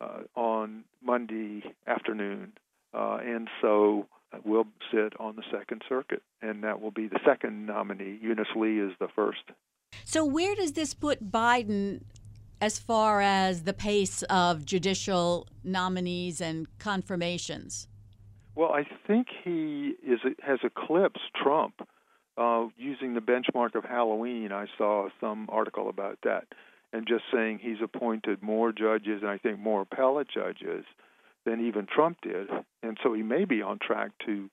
uh, 0.00 0.22
on 0.34 0.84
Monday 1.02 1.62
afternoon, 1.86 2.52
uh, 2.92 3.18
and 3.24 3.48
so 3.60 4.06
we'll 4.44 4.66
sit 4.92 5.12
on 5.18 5.36
the 5.36 5.42
Second 5.50 5.82
Circuit, 5.88 6.22
and 6.42 6.64
that 6.64 6.80
will 6.80 6.90
be 6.90 7.06
the 7.06 7.20
second 7.24 7.66
nominee. 7.66 8.18
Eunice 8.20 8.48
Lee 8.56 8.80
is 8.80 8.92
the 8.98 9.08
first. 9.14 9.42
So, 10.04 10.24
where 10.24 10.54
does 10.54 10.72
this 10.72 10.92
put 10.94 11.30
Biden 11.30 12.02
as 12.60 12.78
far 12.78 13.20
as 13.20 13.62
the 13.62 13.72
pace 13.72 14.22
of 14.24 14.64
judicial 14.64 15.46
nominees 15.62 16.40
and 16.40 16.66
confirmations? 16.78 17.88
Well, 18.54 18.72
I 18.72 18.84
think 19.06 19.28
he 19.42 19.94
is 20.06 20.20
has 20.42 20.60
eclipsed 20.62 21.34
Trump 21.40 21.74
uh, 22.36 22.66
using 22.76 23.14
the 23.14 23.20
benchmark 23.20 23.74
of 23.74 23.84
Halloween. 23.84 24.52
I 24.52 24.66
saw 24.76 25.08
some 25.20 25.48
article 25.50 25.88
about 25.88 26.18
that, 26.24 26.44
and 26.92 27.06
just 27.06 27.24
saying 27.32 27.60
he's 27.62 27.82
appointed 27.82 28.42
more 28.42 28.72
judges, 28.72 29.22
and 29.22 29.30
I 29.30 29.38
think 29.38 29.58
more 29.58 29.82
appellate 29.82 30.28
judges 30.28 30.84
than 31.44 31.66
even 31.66 31.86
Trump 31.86 32.18
did, 32.22 32.48
and 32.82 32.98
so 33.02 33.12
he 33.12 33.22
may 33.22 33.44
be 33.44 33.60
on 33.62 33.78
track 33.78 34.10
to 34.26 34.48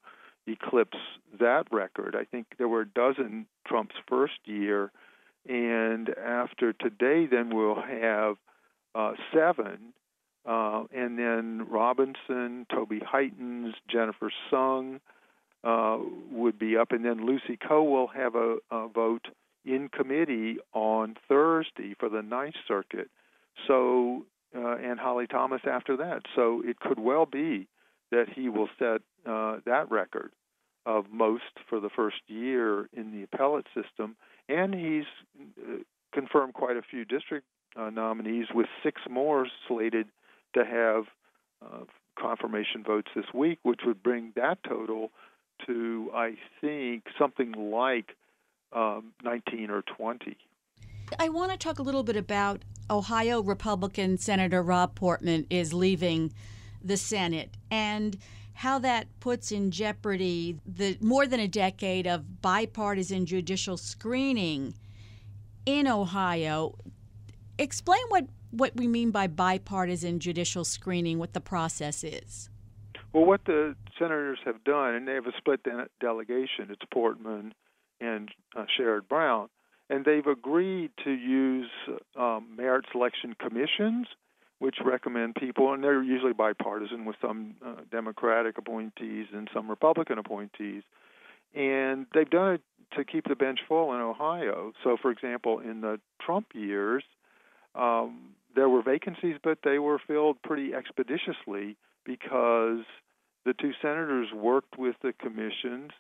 eclipse 0.47 0.97
that 1.39 1.63
record. 1.71 2.15
I 2.19 2.25
think 2.25 2.47
there 2.57 2.67
were 2.67 2.81
a 2.81 2.87
dozen 2.87 3.45
Trump's 3.67 3.95
first 4.07 4.39
year, 4.45 4.91
and 5.47 6.09
after 6.09 6.73
today, 6.73 7.27
then 7.27 7.55
we'll 7.55 7.81
have 7.81 8.35
uh, 8.93 9.13
seven, 9.33 9.93
uh, 10.45 10.83
and 10.93 11.17
then 11.17 11.67
Robinson, 11.69 12.65
Toby 12.71 12.99
Heytens, 12.99 13.73
Jennifer 13.89 14.31
Sung 14.49 14.99
uh, 15.63 15.97
would 16.32 16.58
be 16.58 16.78
up, 16.78 16.91
and 16.91 17.06
then 17.06 17.26
Lucy 17.26 17.58
Koh 17.58 17.84
will 17.84 18.08
have 18.08 18.36
a, 18.36 18.58
a 18.71 18.88
vote 18.88 19.28
in 19.63 19.89
committee 19.89 20.58
on 20.74 21.15
Thursday 21.28 21.95
for 22.00 22.10
the 22.10 22.21
Ninth 22.21 22.56
Circuit. 22.67 23.10
So, 23.67 24.26
uh, 24.56 24.78
and 24.78 25.00
Holly 25.00 25.28
Thomas 25.28 25.62
after 25.69 25.97
that. 25.97 26.24
So 26.36 26.63
it 26.65 26.80
could 26.80 27.00
well 27.00 27.26
be 27.26 27.67
that 28.12 28.26
he 28.36 28.50
will 28.50 28.69
set 28.80 29.02
uh, 29.26 29.58
that 29.65 29.89
record 29.91 30.32
of 30.86 31.06
most 31.12 31.43
for 31.69 31.80
the 31.80 31.89
first 31.89 32.17
year 32.28 32.89
in 32.93 33.12
the 33.12 33.24
appellate 33.24 33.67
system. 33.76 34.15
And 34.50 34.74
he's 34.74 35.06
uh, 35.39 35.78
confirmed 36.12 36.54
quite 36.54 36.76
a 36.76 36.82
few 36.82 37.06
district 37.06 37.45
uh, 37.76 37.89
nominees, 37.89 38.47
with 38.54 38.67
six 38.84 39.02
more 39.10 39.47
slated 39.67 40.08
to 40.56 40.65
have 40.65 41.04
uh, 41.63 41.86
confirmation 42.19 42.84
votes 42.84 43.08
this 43.15 43.26
week, 43.34 43.60
which 43.63 43.82
would 43.86 44.04
bring 44.04 44.34
that 44.36 44.58
total 44.67 45.12
to, 45.71 46.12
I 46.13 46.36
think, 46.60 47.03
something 47.17 47.53
like 47.71 48.15
um, 48.73 49.13
19 49.23 49.69
or 49.69 49.81
20. 49.81 50.38
I 51.19 51.29
want 51.29 51.51
to 51.51 51.57
talk 51.57 51.79
a 51.79 51.81
little 51.81 52.03
bit 52.03 52.15
about 52.15 52.63
Ohio 52.89 53.41
Republican 53.41 54.17
Senator 54.17 54.62
Rob 54.62 54.95
Portman 54.95 55.45
is 55.49 55.73
leaving 55.73 56.34
the 56.84 56.97
Senate 56.97 57.55
and 57.69 58.17
how 58.53 58.79
that 58.79 59.07
puts 59.19 59.51
in 59.51 59.71
jeopardy 59.71 60.57
the 60.65 60.97
more 61.01 61.25
than 61.25 61.39
a 61.39 61.47
decade 61.47 62.05
of 62.05 62.41
bipartisan 62.41 63.25
judicial 63.25 63.77
screening 63.77 64.73
in 65.65 65.88
Ohio. 65.88 66.75
Explain 67.57 68.01
what, 68.10 68.25
what 68.51 68.75
we 68.75 68.88
mean 68.88 69.12
by 69.12 69.27
bipartisan 69.27 70.19
judicial 70.19 70.63
screening, 70.63 71.17
what 71.17 71.34
the 71.34 71.41
process 71.41 72.03
is. 72.03 72.50
Well, 73.13 73.26
what 73.26 73.41
the 73.45 73.76
senators 74.00 74.39
have 74.45 74.63
done, 74.63 74.95
and 74.95 75.08
they 75.08 75.13
have 75.13 75.28
a 75.28 75.34
split 75.38 75.63
de- 75.63 75.88
delegation, 76.00 76.69
it's 76.69 76.82
Portman 76.93 77.54
and 78.00 78.30
uh, 78.56 78.65
Sherrod 78.78 79.08
Brown, 79.10 79.50
and 79.89 80.06
they've 80.06 80.26
agreed 80.26 80.91
to 81.04 81.12
use 81.12 81.69
um, 82.17 82.56
merit 82.56 82.86
selection 82.91 83.36
commissions 83.39 84.08
which 84.62 84.76
recommend 84.86 85.34
people, 85.34 85.74
and 85.74 85.84
they're 85.84 86.04
usually 86.04 86.34
bipartisan 86.34 87.04
with 87.04 87.15
some 87.19 87.56
uh, 87.65 87.82
Democratic 87.89 88.60
appointees 88.60 89.26
and 89.34 89.50
some 89.52 89.67
Republican 89.67 90.19
appointees. 90.19 90.84
And 91.56 92.06
they've 92.13 92.30
done 92.30 92.54
it 92.54 92.62
to 92.95 93.04
keep 93.04 93.28
the 93.28 93.36
bench 93.36 93.60
full 93.67 93.91
in 93.95 94.00
Ohio. 94.02 94.71
So, 94.84 94.97
for 95.02 95.10
example, 95.10 95.58
in 95.60 95.82
the 95.82 96.00
Trump 96.24 96.50
years, 96.54 97.04
um, 97.74 98.36
there 98.56 98.69
were 98.69 98.84
vacancies, 98.84 99.38
but 99.43 99.58
they 99.63 99.80
were 99.80 100.00
filled 100.08 100.39
pretty 100.43 100.76
expeditiously 100.76 101.76
because 102.05 102.83
the 103.45 103.53
two 103.53 103.71
senators 103.81 104.27
worked 104.33 104.77
with 104.77 104.95
the 105.01 105.13
commissions. 105.13 105.91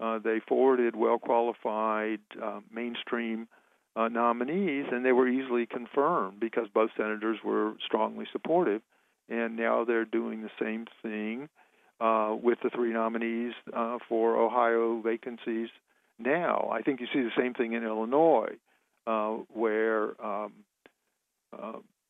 Uh, 0.00 0.18
they 0.18 0.40
forwarded 0.48 0.96
well 0.96 1.18
qualified 1.18 2.20
uh, 2.42 2.60
mainstream 2.72 3.48
uh, 3.96 4.08
nominees, 4.08 4.86
and 4.90 5.04
they 5.04 5.12
were 5.12 5.28
easily 5.28 5.66
confirmed 5.66 6.40
because 6.40 6.66
both 6.72 6.90
senators 6.96 7.38
were 7.44 7.74
strongly 7.84 8.26
supportive. 8.32 8.82
And 9.28 9.56
now 9.56 9.84
they're 9.84 10.04
doing 10.04 10.42
the 10.42 10.50
same 10.60 10.86
thing 11.02 11.48
uh, 12.00 12.36
with 12.40 12.58
the 12.62 12.70
three 12.70 12.92
nominees 12.92 13.54
uh, 13.74 13.98
for 14.08 14.36
Ohio 14.36 15.00
vacancies. 15.00 15.68
Now, 16.18 16.70
I 16.72 16.82
think 16.82 17.00
you 17.00 17.06
see 17.12 17.22
the 17.22 17.30
same 17.36 17.54
thing 17.54 17.72
in 17.72 17.84
Illinois, 17.84 18.52
uh, 19.06 19.30
where 19.52 20.20
um, 20.24 20.52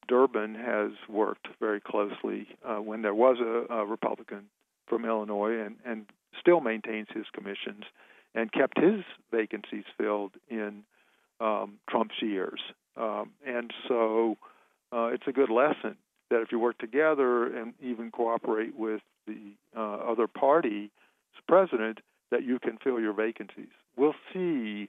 Durbin 0.08 0.54
has 0.54 0.92
worked 1.08 1.48
very 1.60 1.80
closely 1.80 2.48
uh, 2.64 2.76
when 2.76 3.02
there 3.02 3.14
was 3.14 3.38
a, 3.40 3.72
a 3.72 3.86
Republican 3.86 4.44
from 4.86 5.04
Illinois 5.04 5.60
and, 5.60 5.76
and 5.84 6.06
still 6.40 6.60
maintains 6.60 7.08
his 7.14 7.26
commissions 7.32 7.84
and 8.34 8.52
kept 8.52 8.78
his 8.78 9.02
vacancies 9.30 9.84
filled 9.96 10.32
in 10.50 10.82
um, 11.40 11.74
Trump's 11.88 12.20
years. 12.20 12.60
Um, 12.96 13.30
and 13.46 13.72
so 13.88 14.36
uh, 14.92 15.06
it's 15.06 15.26
a 15.26 15.32
good 15.32 15.50
lesson 15.50 15.96
that 16.30 16.40
if 16.40 16.52
you 16.52 16.58
work 16.58 16.78
together 16.78 17.46
and 17.56 17.74
even 17.80 18.10
cooperate 18.10 18.76
with 18.76 19.02
the 19.26 19.52
uh, 19.76 19.96
other 20.10 20.26
party's 20.26 20.90
president, 21.46 21.98
that 22.30 22.44
you 22.44 22.58
can 22.58 22.78
fill 22.82 23.00
your 23.00 23.12
vacancies. 23.12 23.68
We'll 23.96 24.14
see. 24.32 24.88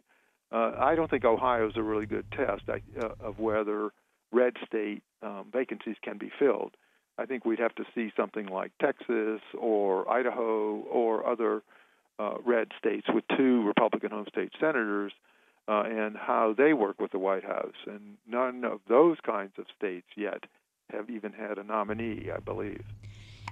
Uh, 0.51 0.71
I 0.79 0.95
don't 0.95 1.09
think 1.09 1.25
Ohio 1.25 1.67
is 1.67 1.75
a 1.75 1.83
really 1.83 2.05
good 2.05 2.25
test 2.31 2.63
uh, 2.69 3.07
of 3.19 3.39
whether 3.39 3.91
red 4.35 4.53
state 4.67 5.01
um, 5.23 5.45
vacancies 5.51 5.95
can 6.03 6.17
be 6.17 6.29
filled. 6.37 6.73
I 7.17 7.25
think 7.25 7.45
we'd 7.45 7.59
have 7.59 7.73
to 7.75 7.85
see 7.95 8.11
something 8.15 8.47
like 8.47 8.71
Texas 8.81 9.41
or 9.57 10.09
Idaho 10.11 10.83
or 10.91 11.25
other 11.25 11.63
uh, 12.19 12.35
red 12.45 12.67
states 12.77 13.07
with 13.13 13.23
two 13.37 13.65
Republican 13.65 14.11
home 14.11 14.25
state 14.29 14.51
senators 14.59 15.13
uh, 15.67 15.83
and 15.85 16.15
how 16.17 16.53
they 16.55 16.73
work 16.73 16.99
with 16.99 17.11
the 17.11 17.19
White 17.19 17.43
House. 17.43 17.79
And 17.87 18.17
none 18.27 18.65
of 18.65 18.81
those 18.89 19.17
kinds 19.25 19.53
of 19.57 19.65
states 19.77 20.07
yet 20.17 20.43
have 20.91 21.09
even 21.09 21.31
had 21.31 21.57
a 21.57 21.63
nominee, 21.63 22.29
I 22.35 22.39
believe. 22.39 22.83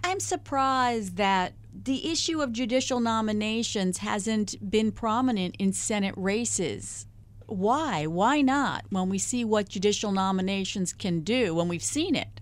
I'm 0.04 0.20
surprised 0.20 1.16
that 1.16 1.54
the 1.74 2.12
issue 2.12 2.42
of 2.42 2.52
judicial 2.52 3.00
nominations 3.00 4.00
hasn't 4.00 4.70
been 4.70 4.92
prominent 4.92 5.56
in 5.58 5.72
Senate 5.72 6.14
races. 6.18 7.08
Why? 7.48 8.06
Why 8.06 8.42
not? 8.42 8.86
When 8.90 9.10
we 9.10 9.18
see 9.18 9.44
what 9.46 9.70
judicial 9.70 10.12
nominations 10.12 10.94
can 10.94 11.22
do, 11.22 11.56
when 11.56 11.68
we've 11.68 11.84
seen 11.84 12.16
it. 12.16 12.40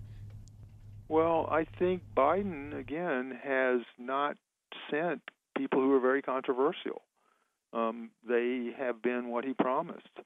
Well, 1.08 1.48
I 1.50 1.64
think 1.78 2.02
Biden, 2.16 2.78
again, 2.78 3.38
has 3.42 3.80
not 3.98 4.36
sent 4.90 5.20
people 5.56 5.80
who 5.80 5.92
are 5.92 6.00
very 6.00 6.22
controversial 6.22 7.02
um, 7.72 8.10
they 8.28 8.70
have 8.76 9.02
been 9.02 9.28
what 9.28 9.44
he 9.44 9.54
promised 9.54 10.18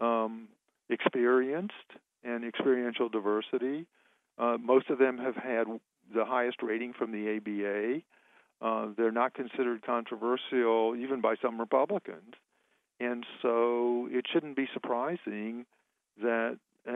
um, 0.00 0.48
experienced 0.88 1.72
and 2.22 2.44
experiential 2.44 3.08
diversity. 3.08 3.86
Uh, 4.38 4.56
most 4.58 4.90
of 4.90 4.98
them 4.98 5.18
have 5.18 5.36
had 5.36 5.66
the 6.14 6.24
highest 6.24 6.62
rating 6.62 6.92
from 6.92 7.12
the 7.12 7.36
ABA. 7.36 8.02
Uh, 8.66 8.88
they're 8.96 9.12
not 9.12 9.34
considered 9.34 9.82
controversial 9.84 10.96
even 10.96 11.20
by 11.20 11.34
some 11.42 11.60
Republicans, 11.60 12.34
and 13.04 13.24
so 13.42 14.08
it 14.10 14.26
shouldn't 14.32 14.56
be 14.56 14.68
surprising 14.72 15.66
that 16.20 16.58
uh, 16.88 16.92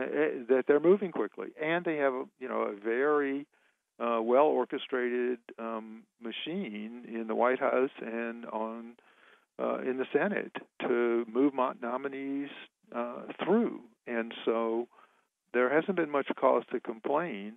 that 0.47 0.65
they're 0.67 0.79
moving 0.79 1.11
quickly. 1.11 1.47
And 1.61 1.85
they 1.85 1.97
have 1.97 2.13
you 2.39 2.47
know 2.47 2.61
a 2.61 2.75
very 2.75 3.45
uh, 3.99 4.19
well 4.21 4.45
orchestrated 4.45 5.39
um, 5.57 6.03
machine 6.21 7.03
in 7.07 7.25
the 7.27 7.35
White 7.35 7.59
House 7.59 7.89
and 8.01 8.45
on 8.45 8.95
uh, 9.59 9.79
in 9.79 9.97
the 9.97 10.05
Senate 10.13 10.55
to 10.81 11.25
move 11.31 11.53
nominees 11.81 12.49
uh, 12.95 13.23
through. 13.43 13.81
And 14.07 14.33
so 14.45 14.87
there 15.53 15.69
hasn't 15.73 15.97
been 15.97 16.09
much 16.09 16.27
cause 16.39 16.63
to 16.71 16.79
complain 16.79 17.53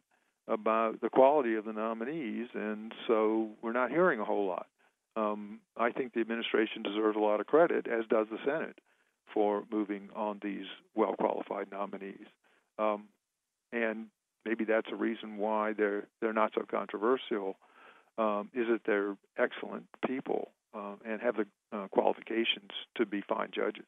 about 0.49 1.01
the 1.01 1.09
quality 1.09 1.55
of 1.55 1.65
the 1.65 1.73
nominees, 1.73 2.49
and 2.55 2.93
so 3.07 3.51
we're 3.62 3.73
not 3.73 3.91
hearing 3.91 4.19
a 4.19 4.25
whole 4.25 4.47
lot. 4.47 4.67
Um, 5.16 5.61
I 5.77 5.90
think 5.90 6.14
the 6.14 6.20
administration 6.20 6.83
deserves 6.83 7.16
a 7.16 7.20
lot 7.20 7.40
of 7.40 7.46
credit, 7.46 7.87
as 7.87 8.07
does 8.09 8.29
the 8.31 8.38
Senate, 8.44 8.79
for 9.33 9.64
moving 9.70 10.09
on 10.14 10.40
these 10.42 10.66
well 10.94 11.14
qualified 11.18 11.70
nominees. 11.70 12.27
Um, 12.79 13.05
and 13.72 14.07
maybe 14.44 14.64
that's 14.64 14.88
a 14.92 14.96
reason 14.96 15.37
why 15.37 15.72
they're 15.72 16.07
they're 16.20 16.33
not 16.33 16.53
so 16.55 16.62
controversial. 16.70 17.57
Um, 18.18 18.51
is 18.53 18.66
that 18.68 18.83
they're 18.85 19.16
excellent 19.38 19.87
people 20.07 20.51
uh, 20.75 20.96
and 21.03 21.22
have 21.22 21.37
the 21.37 21.46
uh, 21.72 21.88
qualifications 21.88 22.70
to 22.96 23.07
be 23.07 23.22
fine 23.27 23.48
judges. 23.55 23.85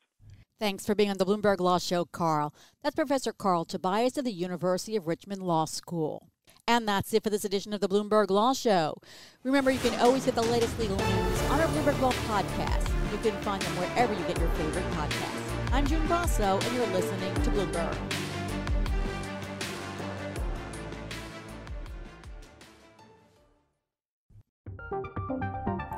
Thanks 0.58 0.87
for 0.87 0.94
being 0.94 1.10
on 1.10 1.18
the 1.18 1.26
Bloomberg 1.26 1.60
Law 1.60 1.78
Show, 1.78 2.04
Carl. 2.06 2.54
That's 2.82 2.94
Professor 2.94 3.32
Carl 3.32 3.64
Tobias 3.64 4.16
of 4.16 4.24
the 4.24 4.32
University 4.32 4.96
of 4.96 5.06
Richmond 5.06 5.42
Law 5.42 5.66
School. 5.66 6.28
And 6.66 6.88
that's 6.88 7.12
it 7.12 7.22
for 7.22 7.29
this 7.29 7.44
edition 7.44 7.74
of 7.74 7.81
the 7.81 7.88
Bloomberg 7.88 8.31
Law 8.31 8.55
Show. 8.55 8.96
Remember, 9.42 9.70
you 9.70 9.79
can 9.79 10.00
always 10.00 10.24
get 10.24 10.35
the 10.35 10.42
latest 10.42 10.79
legal 10.79 10.96
news 10.96 11.42
on 11.50 11.61
our 11.61 11.66
Bloomberg 11.68 12.00
Law 12.00 12.12
podcast. 12.27 12.88
You 13.12 13.18
can 13.18 13.38
find 13.42 13.61
them 13.61 13.77
wherever 13.77 14.14
you 14.14 14.24
get 14.24 14.38
your 14.38 14.48
favorite 14.50 14.90
podcasts. 14.92 15.72
I'm 15.72 15.87
June 15.87 16.07
Grasso, 16.07 16.59
and 16.59 16.74
you're 16.74 16.87
listening 16.87 17.35
to 17.35 17.50
Bloomberg. 17.50 17.96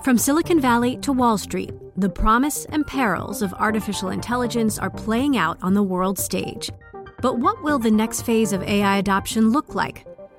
From 0.03 0.19
Silicon 0.19 0.61
Valley 0.61 0.97
to 0.99 1.13
Wall 1.13 1.39
Street, 1.39 1.73
the 1.97 2.09
promise 2.09 2.65
and 2.67 2.87
perils 2.87 3.41
of 3.41 3.55
artificial 3.55 4.11
intelligence 4.11 4.79
are 4.79 4.91
playing 4.91 5.37
out 5.37 5.59
on 5.63 5.75
the 5.75 5.83
world 5.83 6.19
stage. 6.19 6.71
But 7.23 7.39
what 7.39 7.63
will 7.63 7.79
the 7.79 7.91
next 7.91 8.23
phase 8.23 8.53
of 8.53 8.63
AI 8.63 8.99
adoption 8.99 9.51
look 9.51 9.75
like? 9.75 10.07